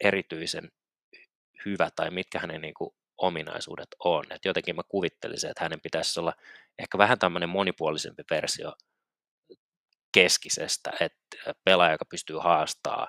erityisen 0.04 0.72
hyvä 1.66 1.90
tai 1.96 2.12
mitkä 2.12 2.40
hänen 2.40 2.62
niin 2.62 2.74
kuin 2.74 2.90
ominaisuudet 3.18 3.88
on. 4.00 4.24
Et 4.30 4.46
jotenkin 4.46 4.76
mä 4.76 4.82
kuvittelisin, 4.88 5.50
että 5.50 5.64
hänen 5.64 5.82
pitäisi 5.82 6.20
olla 6.20 6.34
ehkä 6.80 6.98
vähän 6.98 7.20
tämmöinen 7.20 7.50
monipuolisempi 7.50 8.24
versio 8.30 8.74
keskisestä, 10.14 10.92
että 11.00 11.54
pelaaja, 11.64 11.92
joka 11.92 12.06
pystyy 12.06 12.38
haastaa, 12.38 13.08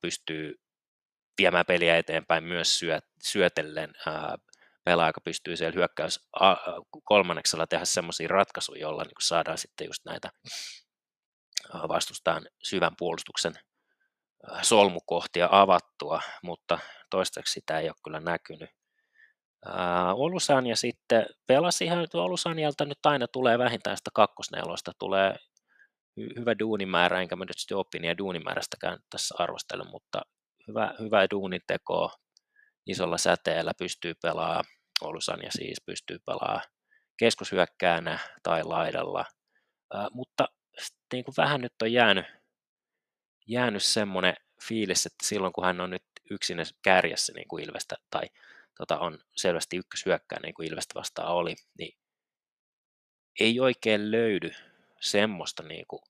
pystyy 0.00 0.54
viemään 1.38 1.66
peliä 1.66 1.96
eteenpäin 1.96 2.44
myös 2.44 2.78
syö, 2.78 3.00
syötellen, 3.22 3.92
pelaaja, 4.84 5.08
joka 5.08 5.20
pystyy 5.20 5.56
siellä 5.56 5.74
hyökkäys 5.74 6.20
kolmanneksella 7.04 7.66
tehdä 7.66 7.84
semmoisia 7.84 8.28
ratkaisuja, 8.28 8.80
joilla 8.80 9.02
niin 9.02 9.12
saadaan 9.20 9.58
sitten 9.58 9.86
just 9.86 10.04
näitä 10.04 10.30
vastustaan 11.88 12.46
syvän 12.62 12.92
puolustuksen 12.98 13.52
solmukohtia 14.62 15.48
avattua, 15.50 16.20
mutta 16.42 16.78
toistaiseksi 17.10 17.52
sitä 17.52 17.78
ei 17.78 17.88
ole 17.88 17.96
kyllä 18.04 18.20
näkynyt. 18.20 18.70
Olusan 20.14 20.66
ja 20.66 20.76
sitten 20.76 21.26
pelasi 21.46 21.84
ihan 21.84 22.06
Olusanjalta 22.14 22.84
nyt 22.84 23.06
aina 23.06 23.26
tulee 23.28 23.58
vähintään 23.58 23.96
sitä 23.96 24.10
kakkosnelosta, 24.14 24.92
tulee 24.98 25.36
hyvä 26.38 26.58
duunimäärä, 26.58 27.20
enkä 27.20 27.36
mä 27.36 27.44
nyt 27.44 27.56
ja 28.04 28.18
duunimäärästäkään 28.18 28.98
tässä 29.10 29.34
arvostele, 29.38 29.84
mutta 29.84 30.22
hyvä, 30.68 30.94
hyvä 31.00 31.26
duuniteko, 31.30 32.10
isolla 32.86 33.18
säteellä 33.18 33.72
pystyy 33.78 34.14
pelaamaan, 34.22 34.64
Olusania 35.02 35.50
siis 35.50 35.82
pystyy 35.86 36.18
pelaamaan 36.26 36.62
keskushyökkäänä 37.18 38.18
tai 38.42 38.64
laidalla, 38.64 39.24
ää, 39.94 40.08
mutta 40.12 40.48
niin 41.12 41.24
kuin 41.24 41.34
vähän 41.36 41.60
nyt 41.60 41.72
on 41.82 41.92
jäänyt, 41.92 42.26
jäänyt 43.48 43.82
semmoinen 43.82 44.34
fiilis, 44.62 45.06
että 45.06 45.26
silloin 45.26 45.52
kun 45.52 45.64
hän 45.64 45.80
on 45.80 45.90
nyt 45.90 46.04
yksin 46.30 46.58
kärjessä 46.82 47.32
niin 47.32 47.48
kuin 47.48 47.64
Ilvestä 47.64 47.96
tai 48.10 48.22
tota, 48.78 48.98
on 48.98 49.18
selvästi 49.36 49.76
ykköshyökkää 49.76 50.38
niin 50.42 50.54
kuin 50.54 50.68
Ilvestä 50.68 50.94
vastaan 50.94 51.32
oli, 51.32 51.54
niin 51.78 51.98
ei 53.40 53.60
oikein 53.60 54.10
löydy 54.10 54.50
semmoista, 55.00 55.62
niin 55.62 55.84
kuin, 55.88 56.02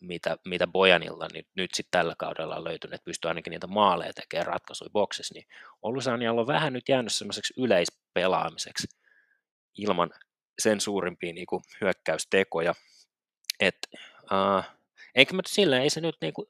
mitä, 0.00 0.36
mitä 0.44 0.66
Bojanilla 0.66 1.28
nyt, 1.34 1.46
nyt 1.56 1.74
sitten 1.74 1.98
tällä 2.00 2.14
kaudella 2.18 2.56
on 2.56 2.64
löytynyt, 2.64 2.94
että 2.94 3.04
pystyy 3.04 3.28
ainakin 3.28 3.50
niitä 3.50 3.66
maaleja 3.66 4.12
tekemään 4.12 4.46
ratkaisuja 4.46 4.90
boksissa, 4.90 5.34
niin 5.34 5.46
Olusanialla 5.82 6.40
on 6.40 6.46
vähän 6.46 6.72
nyt 6.72 6.88
jäänyt 6.88 7.12
semmoiseksi 7.12 7.54
yleispelaamiseksi 7.56 8.86
ilman 9.78 10.10
sen 10.58 10.80
suurimpia 10.80 11.32
niin 11.32 11.46
kuin, 11.46 11.62
hyökkäystekoja. 11.80 12.74
Et, 13.60 13.78
uh, 14.22 14.81
eikä 15.14 15.34
mä 15.34 15.42
silleen, 15.46 15.82
ei 15.82 15.90
se 15.90 16.00
nyt 16.00 16.16
niin 16.20 16.34
kuin, 16.34 16.48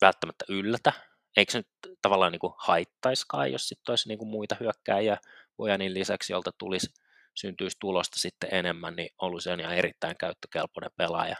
välttämättä 0.00 0.44
yllätä, 0.48 0.92
eikö 1.36 1.52
se 1.52 1.58
nyt 1.58 1.98
tavallaan 2.02 2.32
niin 2.32 2.40
kuin 2.40 2.52
haittaiskaan, 2.58 3.52
jos 3.52 3.68
sitten 3.68 3.92
olisi 3.92 4.08
niin 4.08 4.18
kuin 4.18 4.28
muita 4.28 4.56
hyökkääjiä 4.60 5.16
Bojanin 5.56 5.94
lisäksi, 5.94 6.32
jolta 6.32 6.50
tulisi 6.58 6.86
syntyisi 7.34 7.76
tulosta 7.80 8.20
sitten 8.20 8.50
enemmän, 8.52 8.96
niin 8.96 9.10
ollut 9.22 9.42
sen 9.42 9.60
ja 9.60 9.72
erittäin 9.72 10.16
käyttökelpoinen 10.16 10.90
pelaaja. 10.96 11.36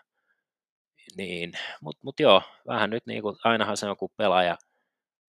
Niin, 1.16 1.52
mutta 1.80 2.00
mut 2.04 2.20
joo, 2.20 2.42
vähän 2.66 2.90
nyt 2.90 3.06
niin 3.06 3.22
kuin, 3.22 3.36
ainahan 3.44 3.76
se 3.76 3.86
on, 3.86 3.96
kun 3.96 4.10
pelaaja 4.16 4.56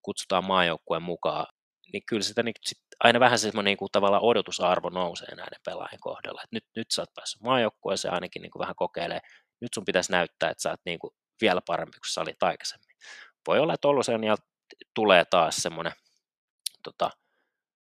kutsutaan 0.01 0.43
maajoukkueen 0.43 1.03
mukaan, 1.03 1.45
niin 1.93 2.03
kyllä 2.05 2.23
sitä 2.23 2.43
niin, 2.43 2.53
sit 2.65 2.79
aina 2.99 3.19
vähän 3.19 3.39
semmoinen 3.39 3.77
niin 3.79 3.89
tavallaan 3.91 4.23
odotusarvo 4.23 4.89
nousee 4.89 5.35
näiden 5.35 5.59
pelaajien 5.65 5.99
kohdalla. 5.99 6.41
Et 6.43 6.51
nyt, 6.51 6.65
nyt 6.75 6.91
sä 6.91 7.01
oot 7.01 7.13
päässyt 7.15 7.41
maajoukkueeseen 7.41 8.13
ainakin 8.13 8.41
niin 8.41 8.51
kuin 8.51 8.59
vähän 8.59 8.75
kokeilee, 8.75 9.19
nyt 9.61 9.73
sun 9.73 9.85
pitäisi 9.85 10.11
näyttää, 10.11 10.49
että 10.49 10.61
sä 10.61 10.69
oot 10.69 10.81
niin 10.85 10.99
kuin, 10.99 11.13
vielä 11.41 11.61
parempi 11.65 11.99
kuin 11.99 12.11
sä 12.11 12.21
olit 12.21 12.43
aikaisemmin. 12.43 12.97
Voi 13.47 13.59
olla, 13.59 13.73
että 13.73 13.87
Oulusen 13.87 14.23
ja 14.23 14.35
tulee 14.93 15.25
taas 15.25 15.55
semmoinen 15.55 15.93
tota, 16.83 17.11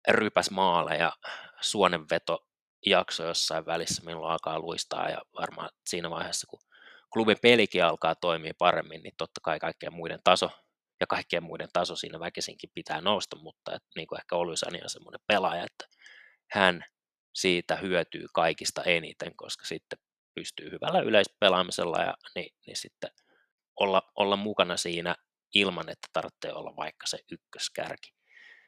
rypäs 0.09 0.51
maale 0.51 0.97
ja 0.97 1.13
suonenveto 1.61 2.47
jakso 2.87 3.25
jossain 3.25 3.67
välissä, 3.67 4.03
milloin 4.05 4.33
alkaa 4.33 4.59
luistaa 4.59 5.09
ja 5.09 5.23
varmaan 5.41 5.71
siinä 5.87 6.11
vaiheessa, 6.11 6.47
kun 6.47 6.61
klubin 7.13 7.37
pelikin 7.43 7.85
alkaa 7.85 8.15
toimia 8.15 8.53
paremmin, 8.59 9.03
niin 9.03 9.15
totta 9.19 9.41
kai 9.43 9.59
kaikkien 9.59 9.93
muiden 9.93 10.21
taso 10.25 10.51
ja 11.01 11.07
kaikkien 11.07 11.43
muiden 11.43 11.69
taso 11.73 11.97
siinä 11.97 12.21
väkisinkin 12.21 12.71
pitää 12.75 13.01
nousta, 13.01 13.37
mutta 13.37 13.75
et, 13.75 13.83
niin 13.97 14.07
kuin 14.07 14.21
ehkä 14.21 14.37
Olusani 14.37 14.83
on 14.83 14.91
semmoinen 14.91 15.21
pelaaja, 15.27 15.65
että 15.65 15.87
hän 16.51 16.85
siitä 17.35 17.77
hyötyy 17.77 18.27
kaikista 18.33 18.83
eniten, 18.83 19.37
koska 19.37 19.65
sitten 19.65 19.99
pystyy 20.35 20.71
hyvällä 20.71 21.01
yleispelaamisella 21.01 21.99
ja 21.99 22.15
niin, 22.35 22.55
niin 22.67 22.77
sitten 22.77 23.11
olla, 23.81 24.03
olla 24.17 24.37
mukana 24.37 24.77
siinä 24.77 25.17
ilman, 25.55 25.89
että 25.89 26.09
tarvitsee 26.13 26.53
olla 26.53 26.77
vaikka 26.77 27.07
se 27.07 27.19
ykköskärki. 27.33 28.15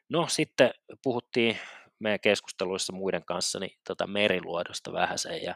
No 0.08 0.26
sitten 0.28 0.70
puhuttiin 1.02 1.58
meidän 1.98 2.20
keskusteluissa 2.20 2.92
muiden 2.92 3.24
kanssa 3.24 3.58
niin 3.58 3.78
tota 3.88 4.06
meriluodosta 4.06 4.92
vähäsen 4.92 5.42
ja 5.42 5.54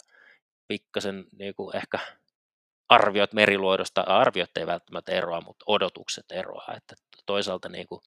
pikkasen 0.69 1.25
niin 1.39 1.55
kuin 1.55 1.77
ehkä 1.77 1.99
arviot 2.89 3.33
meriluodosta, 3.33 4.01
arviot 4.01 4.57
ei 4.57 4.67
välttämättä 4.67 5.13
eroa, 5.13 5.41
mutta 5.41 5.65
odotukset 5.67 6.25
eroaa, 6.33 6.75
että 6.77 6.95
toisaalta 7.27 7.69
niin 7.69 7.87
kuin 7.87 8.01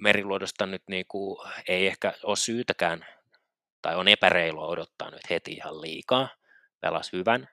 meriluodosta 0.00 0.66
nyt 0.66 0.82
niin 0.88 1.04
kuin 1.08 1.48
ei 1.68 1.86
ehkä 1.86 2.12
ole 2.22 2.36
syytäkään 2.36 3.06
tai 3.82 3.96
on 3.96 4.08
epäreilua 4.08 4.66
odottaa 4.66 5.10
nyt 5.10 5.30
heti 5.30 5.52
ihan 5.52 5.80
liikaa, 5.80 6.28
pelas 6.80 7.12
hyvän, 7.12 7.48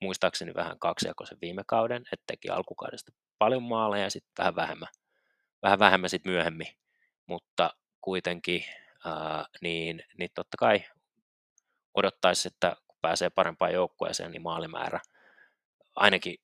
muistaakseni 0.00 0.54
vähän 0.54 0.78
kaksijakoisen 0.78 1.38
viime 1.40 1.62
kauden, 1.66 2.02
että 2.12 2.24
teki 2.26 2.48
alkukaudesta 2.48 3.12
paljon 3.38 3.62
maaleja 3.62 4.04
ja 4.04 4.10
sitten 4.10 4.32
vähän 4.38 4.56
vähemmän, 4.56 4.88
vähän 5.62 5.78
vähemmän 5.78 6.10
sitten 6.10 6.32
myöhemmin, 6.32 6.68
mutta 7.26 7.70
kuitenkin 8.00 8.64
ää, 9.04 9.44
niin, 9.62 10.02
niin 10.18 10.30
totta 10.34 10.56
kai 10.56 10.84
odottaisi, 11.94 12.48
että 12.48 12.76
kun 12.88 12.98
pääsee 13.02 13.30
parempaan 13.30 13.72
joukkueeseen, 13.72 14.30
niin 14.30 14.42
maalimäärä 14.42 15.00
ainakin 15.96 16.36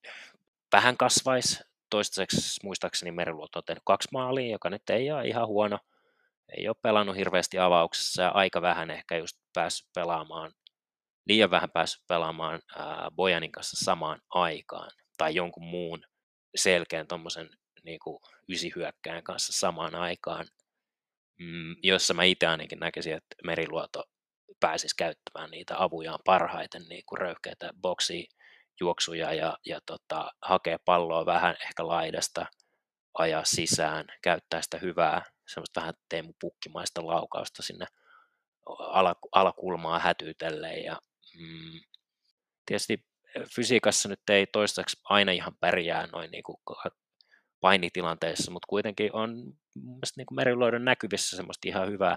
vähän 0.72 0.96
kasvaisi. 0.96 1.64
Toistaiseksi 1.90 2.60
muistaakseni 2.62 3.12
Meriluoto 3.12 3.58
on 3.58 3.64
tehnyt 3.64 3.82
kaksi 3.86 4.08
maalia, 4.12 4.52
joka 4.52 4.70
nyt 4.70 4.90
ei 4.90 5.12
ole 5.12 5.26
ihan 5.26 5.46
huono. 5.46 5.78
Ei 6.56 6.68
ole 6.68 6.76
pelannut 6.82 7.16
hirveästi 7.16 7.58
avauksessa 7.58 8.22
ja 8.22 8.28
aika 8.28 8.62
vähän 8.62 8.90
ehkä 8.90 9.16
just 9.16 9.36
päässyt 9.54 9.88
pelaamaan, 9.94 10.52
liian 11.26 11.50
vähän 11.50 11.70
päässyt 11.70 12.02
pelaamaan 12.08 12.60
ää, 12.76 13.08
Bojanin 13.16 13.52
kanssa 13.52 13.84
samaan 13.84 14.20
aikaan 14.30 14.90
tai 15.18 15.34
jonkun 15.34 15.64
muun 15.64 16.02
selkeän 16.54 17.06
tuommoisen 17.06 17.50
niin 17.84 17.98
ysihyökkään 18.48 19.22
kanssa 19.22 19.52
samaan 19.52 19.94
aikaan, 19.94 20.46
mm, 21.40 21.76
jossa 21.82 22.14
mä 22.14 22.24
itse 22.24 22.46
ainakin 22.46 22.78
näkisin, 22.78 23.12
että 23.14 23.36
Meriluoto 23.44 24.04
pääsisi 24.60 24.96
käyttämään 24.96 25.50
niitä 25.50 25.74
avujaan 25.78 26.18
parhaiten, 26.24 26.82
niin 26.88 27.02
kuin 27.06 27.18
röyhkeitä 27.18 27.70
boksi 27.82 28.28
juoksuja 28.80 29.34
ja, 29.34 29.58
ja 29.66 29.80
tota, 29.86 30.30
hakee 30.42 30.76
palloa 30.84 31.26
vähän 31.26 31.56
ehkä 31.62 31.86
laidasta, 31.86 32.46
ajaa 33.18 33.44
sisään, 33.44 34.04
käyttää 34.22 34.62
sitä 34.62 34.78
hyvää, 34.78 35.22
semmoista 35.46 35.80
vähän 35.80 35.94
Teemu 36.08 36.32
Pukkimaista 36.40 37.06
laukausta 37.06 37.62
sinne 37.62 37.86
alakulmaa 39.32 39.98
hätyytelleen 39.98 40.84
ja 40.84 40.98
mm, 41.38 41.80
tietysti 42.66 43.04
fysiikassa 43.54 44.08
nyt 44.08 44.20
ei 44.30 44.46
toistaiseksi 44.46 45.00
aina 45.04 45.32
ihan 45.32 45.56
pärjää 45.60 46.06
noin 46.06 46.30
niin 46.30 46.42
kuin 46.42 46.56
painitilanteessa, 47.60 48.50
mutta 48.50 48.66
kuitenkin 48.68 49.10
on 49.12 49.36
niin 50.16 50.26
kuin 50.26 50.36
meriluodon 50.36 50.84
näkyvissä 50.84 51.36
semmoista 51.36 51.68
ihan 51.68 51.88
hyvää 51.90 52.16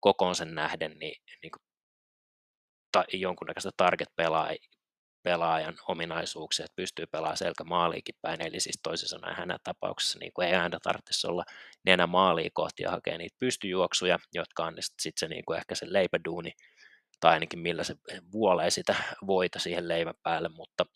kokoonsa 0.00 0.44
nähden, 0.44 0.98
niin, 0.98 1.22
niin 1.42 1.50
kuin 1.50 1.62
ta, 2.92 3.04
jonkunnäköistä 3.12 3.70
target-pelaajan 3.76 4.58
pelaajan 5.22 5.74
ominaisuuksia, 5.88 6.64
että 6.64 6.76
pystyy 6.76 7.06
pelaamaan 7.06 7.36
selkä 7.36 7.64
maaliikin 7.64 8.14
päin, 8.22 8.42
eli 8.42 8.60
siis 8.60 8.80
toisin 8.82 9.08
sanoen 9.08 9.36
hänen 9.36 9.58
tapauksessa 9.64 10.18
niin 10.18 10.32
kuin 10.34 10.48
ei 10.48 10.54
aina 10.54 10.80
tarvitse 10.80 11.28
olla 11.28 11.44
nenä 11.84 12.06
maaliin 12.06 12.50
kohti 12.54 12.82
ja 12.82 12.90
hakea 12.90 13.18
niitä 13.18 13.36
pystyjuoksuja, 13.40 14.18
jotka 14.32 14.64
on 14.64 14.74
sitten 14.78 15.12
se 15.16 15.28
niin 15.28 15.44
kuin 15.44 15.58
ehkä 15.58 15.74
se 15.74 15.86
leipäduuni, 15.88 16.52
tai 17.22 17.32
ainakin 17.32 17.58
millä 17.58 17.84
se 17.84 17.94
vuolee 18.32 18.70
sitä 18.70 18.94
voita 19.26 19.58
siihen 19.58 19.88
leivän 19.88 20.14
päälle, 20.22 20.48
mutta, 20.48 20.86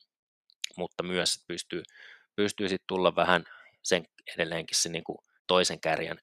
mutta 0.77 1.03
myös 1.03 1.45
pystyy, 1.49 1.83
pystyy 2.37 2.69
sitten 2.69 2.87
tulla 2.87 3.17
vähän 3.17 3.45
sen 3.83 4.07
edelleenkin 4.35 4.79
se 4.79 4.89
niin 4.89 5.05
kuin 5.05 5.19
toisen 5.47 5.81
kärjen 5.81 6.21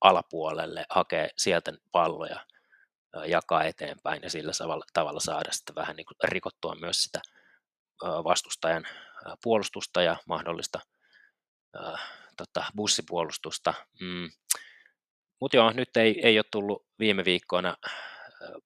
alapuolelle, 0.00 0.86
hakee 0.90 1.30
sieltä 1.36 1.72
palloja, 1.92 2.46
jakaa 3.26 3.64
eteenpäin 3.64 4.22
ja 4.22 4.30
sillä 4.30 4.52
tavalla 4.92 5.20
saada 5.20 5.52
sitä 5.52 5.74
vähän 5.74 5.96
niin 5.96 6.06
kuin 6.06 6.16
rikottua 6.24 6.74
myös 6.80 7.02
sitä 7.02 7.20
vastustajan 8.02 8.86
puolustusta 9.42 10.02
ja 10.02 10.16
mahdollista 10.26 10.80
tota, 12.36 12.64
bussipuolustusta. 12.76 13.74
Mm. 14.00 14.30
Mutta 15.40 15.56
joo, 15.56 15.72
nyt 15.72 15.96
ei, 15.96 16.20
ei 16.26 16.38
ole 16.38 16.44
tullut 16.50 16.86
viime 16.98 17.24
viikkoina 17.24 17.76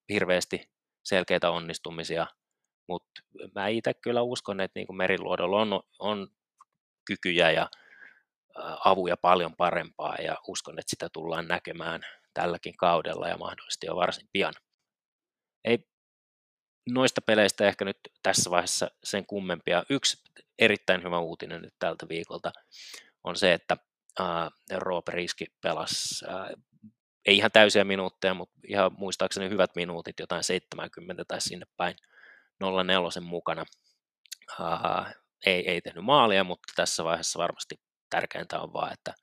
hirveästi 0.09 0.69
selkeitä 1.03 1.49
onnistumisia, 1.49 2.27
mutta 2.87 3.21
mä 3.55 3.67
itse 3.67 3.93
kyllä 3.93 4.21
uskon, 4.21 4.61
että 4.61 4.79
niin 4.79 4.87
kuin 4.87 4.97
Meriluodolla 4.97 5.61
on, 5.61 5.81
on 5.99 6.27
kykyjä 7.05 7.51
ja 7.51 7.69
avuja 8.85 9.17
paljon 9.17 9.55
parempaa 9.55 10.15
ja 10.15 10.37
uskon, 10.47 10.79
että 10.79 10.89
sitä 10.89 11.09
tullaan 11.13 11.47
näkemään 11.47 12.01
tälläkin 12.33 12.77
kaudella 12.77 13.27
ja 13.27 13.37
mahdollisesti 13.37 13.85
jo 13.85 13.95
varsin 13.95 14.29
pian. 14.33 14.53
Ei 15.63 15.89
noista 16.89 17.21
peleistä 17.21 17.67
ehkä 17.67 17.85
nyt 17.85 17.97
tässä 18.23 18.51
vaiheessa 18.51 18.91
sen 19.03 19.25
kummempia. 19.25 19.83
Yksi 19.89 20.23
erittäin 20.59 21.03
hyvä 21.03 21.19
uutinen 21.19 21.61
nyt 21.61 21.73
tältä 21.79 22.09
viikolta 22.09 22.51
on 23.23 23.35
se, 23.35 23.53
että 23.53 23.77
Roope 24.77 25.11
Riski 25.11 25.45
pelasi 25.61 26.25
ei 27.25 27.37
ihan 27.37 27.51
täysiä 27.51 27.83
minuutteja, 27.83 28.33
mutta 28.33 28.55
ihan 28.67 28.91
muistaakseni 28.97 29.49
hyvät 29.49 29.75
minuutit, 29.75 30.19
jotain 30.19 30.43
70 30.43 31.25
tai 31.27 31.41
sinne 31.41 31.65
päin 31.77 31.95
04 32.59 33.21
mukana. 33.21 33.65
Uh, 34.59 35.05
ei, 35.45 35.69
ei 35.69 35.81
tehnyt 35.81 36.05
maalia, 36.05 36.43
mutta 36.43 36.73
tässä 36.75 37.03
vaiheessa 37.03 37.39
varmasti 37.39 37.75
tärkeintä 38.09 38.59
on 38.59 38.73
vaan, 38.73 38.93
että 38.93 39.13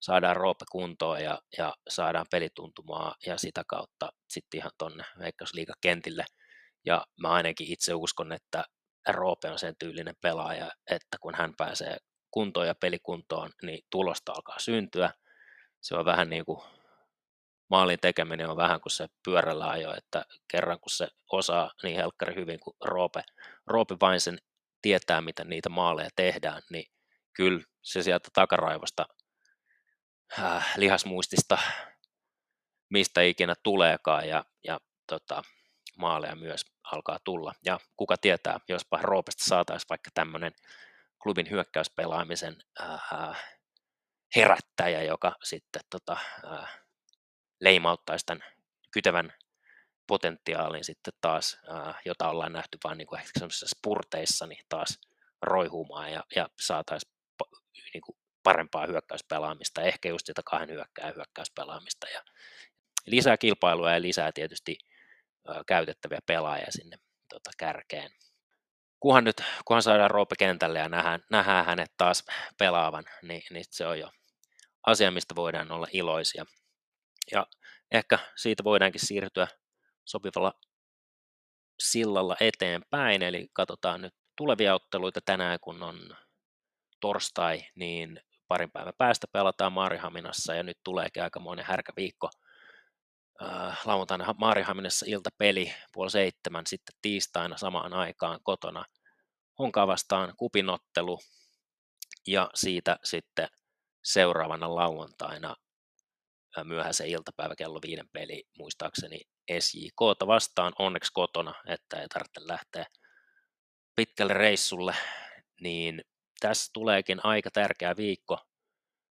saadaan 0.00 0.36
Roope 0.36 0.64
kuntoon 0.72 1.22
ja, 1.22 1.38
ja 1.58 1.74
saadaan 1.88 2.26
pelituntumaa 2.30 3.14
ja 3.26 3.38
sitä 3.38 3.62
kautta 3.66 4.12
sitten 4.28 4.58
ihan 4.58 4.70
tuonne 4.78 5.04
Veikkausliigakentille. 5.18 6.24
Ja 6.86 7.06
mä 7.20 7.28
ainakin 7.28 7.72
itse 7.72 7.94
uskon, 7.94 8.32
että 8.32 8.64
Roope 9.08 9.50
on 9.50 9.58
sen 9.58 9.74
tyylinen 9.78 10.14
pelaaja, 10.20 10.70
että 10.90 11.16
kun 11.20 11.34
hän 11.34 11.54
pääsee 11.56 11.96
kuntoon 12.30 12.66
ja 12.66 12.74
pelikuntoon, 12.74 13.50
niin 13.62 13.80
tulosta 13.90 14.32
alkaa 14.32 14.58
syntyä. 14.58 15.10
se 15.80 15.96
on 15.96 16.04
vähän 16.04 16.30
niin 16.30 16.44
kuin 16.44 16.60
maalin 17.70 17.98
tekeminen 18.00 18.50
on 18.50 18.56
vähän 18.56 18.80
kuin 18.80 18.92
se 18.92 19.06
pyörällä 19.24 19.70
ajo, 19.70 19.94
että 19.96 20.24
kerran 20.48 20.80
kun 20.80 20.90
se 20.90 21.08
osaa 21.32 21.70
niin 21.82 21.96
helkkari 21.96 22.34
hyvin 22.34 22.60
kuin 22.60 22.76
Roope, 22.84 23.22
Roope 23.66 23.96
vain 24.00 24.20
sen 24.20 24.38
tietää, 24.82 25.20
miten 25.20 25.48
niitä 25.48 25.68
maaleja 25.68 26.10
tehdään, 26.16 26.62
niin 26.70 26.92
kyllä 27.32 27.62
se 27.82 28.02
sieltä 28.02 28.28
takaraivosta 28.32 29.06
äh, 30.38 30.72
lihasmuistista, 30.76 31.58
mistä 32.90 33.20
ikinä 33.20 33.54
tuleekaan 33.62 34.28
ja, 34.28 34.44
ja 34.64 34.80
tota, 35.06 35.42
maaleja 35.98 36.36
myös 36.36 36.62
alkaa 36.92 37.18
tulla. 37.24 37.52
Ja 37.64 37.80
kuka 37.96 38.16
tietää, 38.16 38.60
jospa 38.68 38.98
Roopesta 39.02 39.44
saataisiin 39.44 39.88
vaikka 39.90 40.10
tämmöinen 40.14 40.52
klubin 41.22 41.50
hyökkäyspelaamisen 41.50 42.56
äh, 42.80 43.44
herättäjä, 44.36 45.02
joka 45.02 45.36
sitten 45.42 45.82
tota, 45.90 46.16
äh, 46.52 46.80
leimauttaisi 47.60 48.26
tämän 48.26 48.44
kytevän 48.90 49.32
potentiaalin 50.06 50.84
sitten 50.84 51.12
taas, 51.20 51.58
jota 52.04 52.28
ollaan 52.28 52.52
nähty 52.52 52.78
vain 52.84 52.98
niin 52.98 53.06
kuin 53.06 53.20
ehkä 53.20 53.40
spurteissa, 53.50 54.46
niin 54.46 54.64
taas 54.68 55.00
roihumaan 55.42 56.12
ja, 56.12 56.24
ja 56.36 56.48
saataisiin 56.60 57.12
niin 57.94 58.16
parempaa 58.42 58.86
hyökkäyspelaamista, 58.86 59.82
ehkä 59.82 60.08
just 60.08 60.26
sitä 60.26 60.42
kahden 60.44 60.70
hyökkää 60.70 61.12
hyökkäyspelaamista 61.16 62.06
ja 62.08 62.24
lisää 63.06 63.36
kilpailua 63.36 63.92
ja 63.92 64.02
lisää 64.02 64.32
tietysti 64.32 64.78
käytettäviä 65.66 66.18
pelaajia 66.26 66.66
sinne 66.70 66.96
tota, 67.28 67.50
kärkeen. 67.58 68.10
Kunhan 69.00 69.24
nyt, 69.24 69.42
kunhan 69.64 69.82
saadaan 69.82 70.10
Roope 70.10 70.34
kentälle 70.38 70.78
ja 70.78 70.88
nähdään, 70.88 71.20
nähdään 71.30 71.66
hänet 71.66 71.92
taas 71.96 72.24
pelaavan, 72.58 73.04
niin, 73.22 73.42
niin 73.50 73.64
se 73.70 73.86
on 73.86 73.98
jo 73.98 74.10
asia, 74.86 75.10
mistä 75.10 75.36
voidaan 75.36 75.72
olla 75.72 75.86
iloisia. 75.92 76.46
Ja 77.32 77.46
ehkä 77.90 78.18
siitä 78.36 78.64
voidaankin 78.64 79.06
siirtyä 79.06 79.48
sopivalla 80.04 80.52
sillalla 81.80 82.36
eteenpäin, 82.40 83.22
eli 83.22 83.48
katsotaan 83.52 84.00
nyt 84.00 84.14
tulevia 84.36 84.74
otteluita 84.74 85.20
tänään, 85.24 85.58
kun 85.60 85.82
on 85.82 86.16
torstai, 87.00 87.62
niin 87.74 88.20
parin 88.48 88.70
päivän 88.70 88.94
päästä 88.98 89.26
pelataan 89.32 89.72
Maarihaminassa 89.72 90.54
ja 90.54 90.62
nyt 90.62 90.78
tuleekin 90.84 91.22
aikamoinen 91.22 91.64
härkäviikko. 91.64 92.30
Äh, 93.42 93.80
lauantaina 93.84 94.34
Maarihaminassa 94.38 95.06
iltapeli 95.08 95.74
puoli 95.92 96.10
seitsemän, 96.10 96.66
sitten 96.66 96.96
tiistaina 97.02 97.56
samaan 97.56 97.92
aikaan 97.92 98.40
kotona 98.42 98.84
Honkaa 99.58 99.86
vastaan 99.86 100.34
kupinottelu 100.36 101.18
ja 102.26 102.50
siitä 102.54 102.96
sitten 103.04 103.48
seuraavana 104.04 104.74
lauantaina 104.74 105.56
myöhäisen 106.64 107.08
iltapäivä 107.08 107.56
kello 107.56 107.78
viiden 107.86 108.08
peli 108.12 108.44
muistaakseni 108.58 109.20
SJK 109.58 110.00
vastaan 110.26 110.72
onneksi 110.78 111.10
kotona, 111.14 111.54
että 111.66 112.00
ei 112.00 112.08
tarvitse 112.08 112.40
lähteä 112.48 112.86
pitkälle 113.96 114.32
reissulle, 114.32 114.94
niin 115.60 116.04
tässä 116.40 116.70
tuleekin 116.72 117.20
aika 117.24 117.50
tärkeä 117.50 117.96
viikko. 117.96 118.38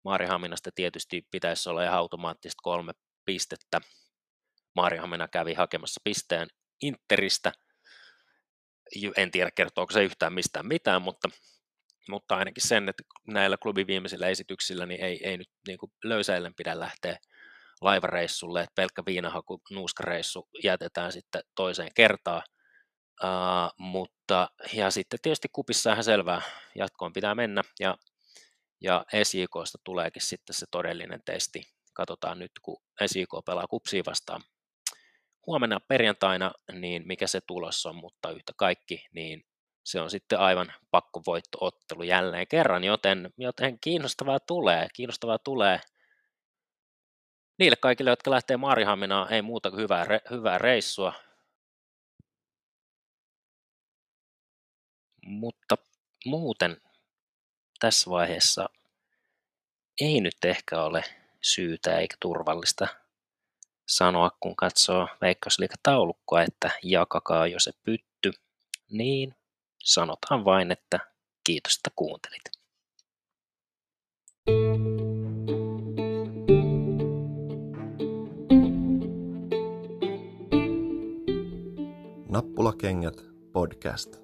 Maarihaminasta 0.06 0.70
tietysti 0.76 1.28
pitäisi 1.32 1.70
olla 1.70 1.84
ihan 1.84 1.98
automaattisesti 1.98 2.60
kolme 2.64 2.94
pistettä. 3.26 3.82
Maarihamina 4.76 5.28
kävi 5.28 5.54
hakemassa 5.54 6.02
pisteen 6.04 6.48
Interistä. 6.82 7.52
En 9.18 9.32
tiedä, 9.32 9.52
kertooko 9.52 9.94
se 9.94 10.04
yhtään 10.04 10.34
mistään 10.34 10.68
mitään, 10.68 11.02
mutta, 11.02 11.30
mutta 12.10 12.36
ainakin 12.36 12.68
sen, 12.68 12.90
että 12.90 13.04
näillä 13.28 13.58
klubin 13.58 13.88
viimeisillä 13.88 14.28
esityksillä 14.28 14.86
niin 14.86 15.02
ei, 15.02 15.28
ei 15.28 15.38
nyt 15.38 15.50
niin 15.68 15.78
löysäillen 16.04 16.56
pidä 16.56 16.80
lähteä 16.80 17.18
laivareissulle, 17.82 18.62
että 18.62 18.76
pelkkä 18.76 19.04
viinahaku, 19.06 19.62
nuuskareissu 19.72 20.50
jätetään 20.64 21.12
sitten 21.12 21.42
toiseen 21.56 21.92
kertaan. 21.96 22.42
Uh, 23.24 23.74
mutta, 23.78 24.50
ja 24.74 24.92
sitten 24.92 25.20
tietysti 25.22 25.48
kupissa 25.52 25.92
ihan 25.92 26.04
selvää, 26.04 26.42
jatkoon 26.76 27.14
pitää 27.14 27.36
mennä, 27.36 27.62
ja, 27.80 27.98
ja 28.82 29.06
SJKsta 29.24 29.78
tuleekin 29.84 30.22
sitten 30.22 30.54
se 30.54 30.66
todellinen 30.72 31.22
testi. 31.26 31.64
Katsotaan 31.94 32.40
nyt, 32.40 32.52
kun 32.62 32.82
SJK 33.06 33.30
pelaa 33.46 33.68
kupsia 33.68 34.04
vastaan 34.06 34.42
huomenna 35.48 35.80
perjantaina, 35.88 36.52
niin 36.72 37.04
mikä 37.06 37.28
se 37.28 37.40
tulos 37.48 37.86
on, 37.86 37.96
mutta 37.96 38.32
yhtä 38.32 38.54
kaikki, 38.58 39.06
niin 39.12 39.44
se 39.84 40.02
on 40.02 40.10
sitten 40.10 40.40
aivan 40.40 40.74
pakkovoittoottelu 40.92 42.04
jälleen 42.04 42.48
kerran, 42.48 42.84
joten, 42.84 43.34
joten 43.38 43.80
kiinnostavaa 43.80 44.40
tulee, 44.40 44.88
kiinnostavaa 44.94 45.40
tulee. 45.40 45.80
Niille 47.60 47.76
kaikille, 47.76 48.10
jotka 48.10 48.32
lähtee 48.32 48.58
Maarihaminaan, 48.58 49.34
ei 49.34 49.42
muuta 49.42 49.72
kuin 49.72 49.82
hyvää, 49.82 50.06
hyvää 50.32 50.58
reissua, 50.58 51.14
Mutta 55.26 55.78
muuten 56.26 56.82
tässä 57.80 58.10
vaiheessa 58.10 58.70
ei 60.02 60.22
nyt 60.22 60.46
ehkä 60.46 60.84
ole 60.84 61.04
syytä 61.42 62.00
eikä 62.00 62.16
turvallista 62.20 62.88
sanoa, 63.88 64.32
kun 64.40 64.56
katsoo 64.56 65.08
Veikkausliikataulukkoa, 65.22 66.42
että 66.42 66.72
jakakaa 66.84 67.48
jo 67.48 67.60
se 67.60 67.72
pytty, 67.84 68.32
niin 68.92 69.36
sanotaan 69.84 70.46
vain, 70.46 70.72
että 70.72 71.00
kiitos, 71.44 71.76
että 71.76 71.90
kuuntelit. 71.96 72.44
Nappulakengät 82.30 83.26
podcast. 83.52 84.23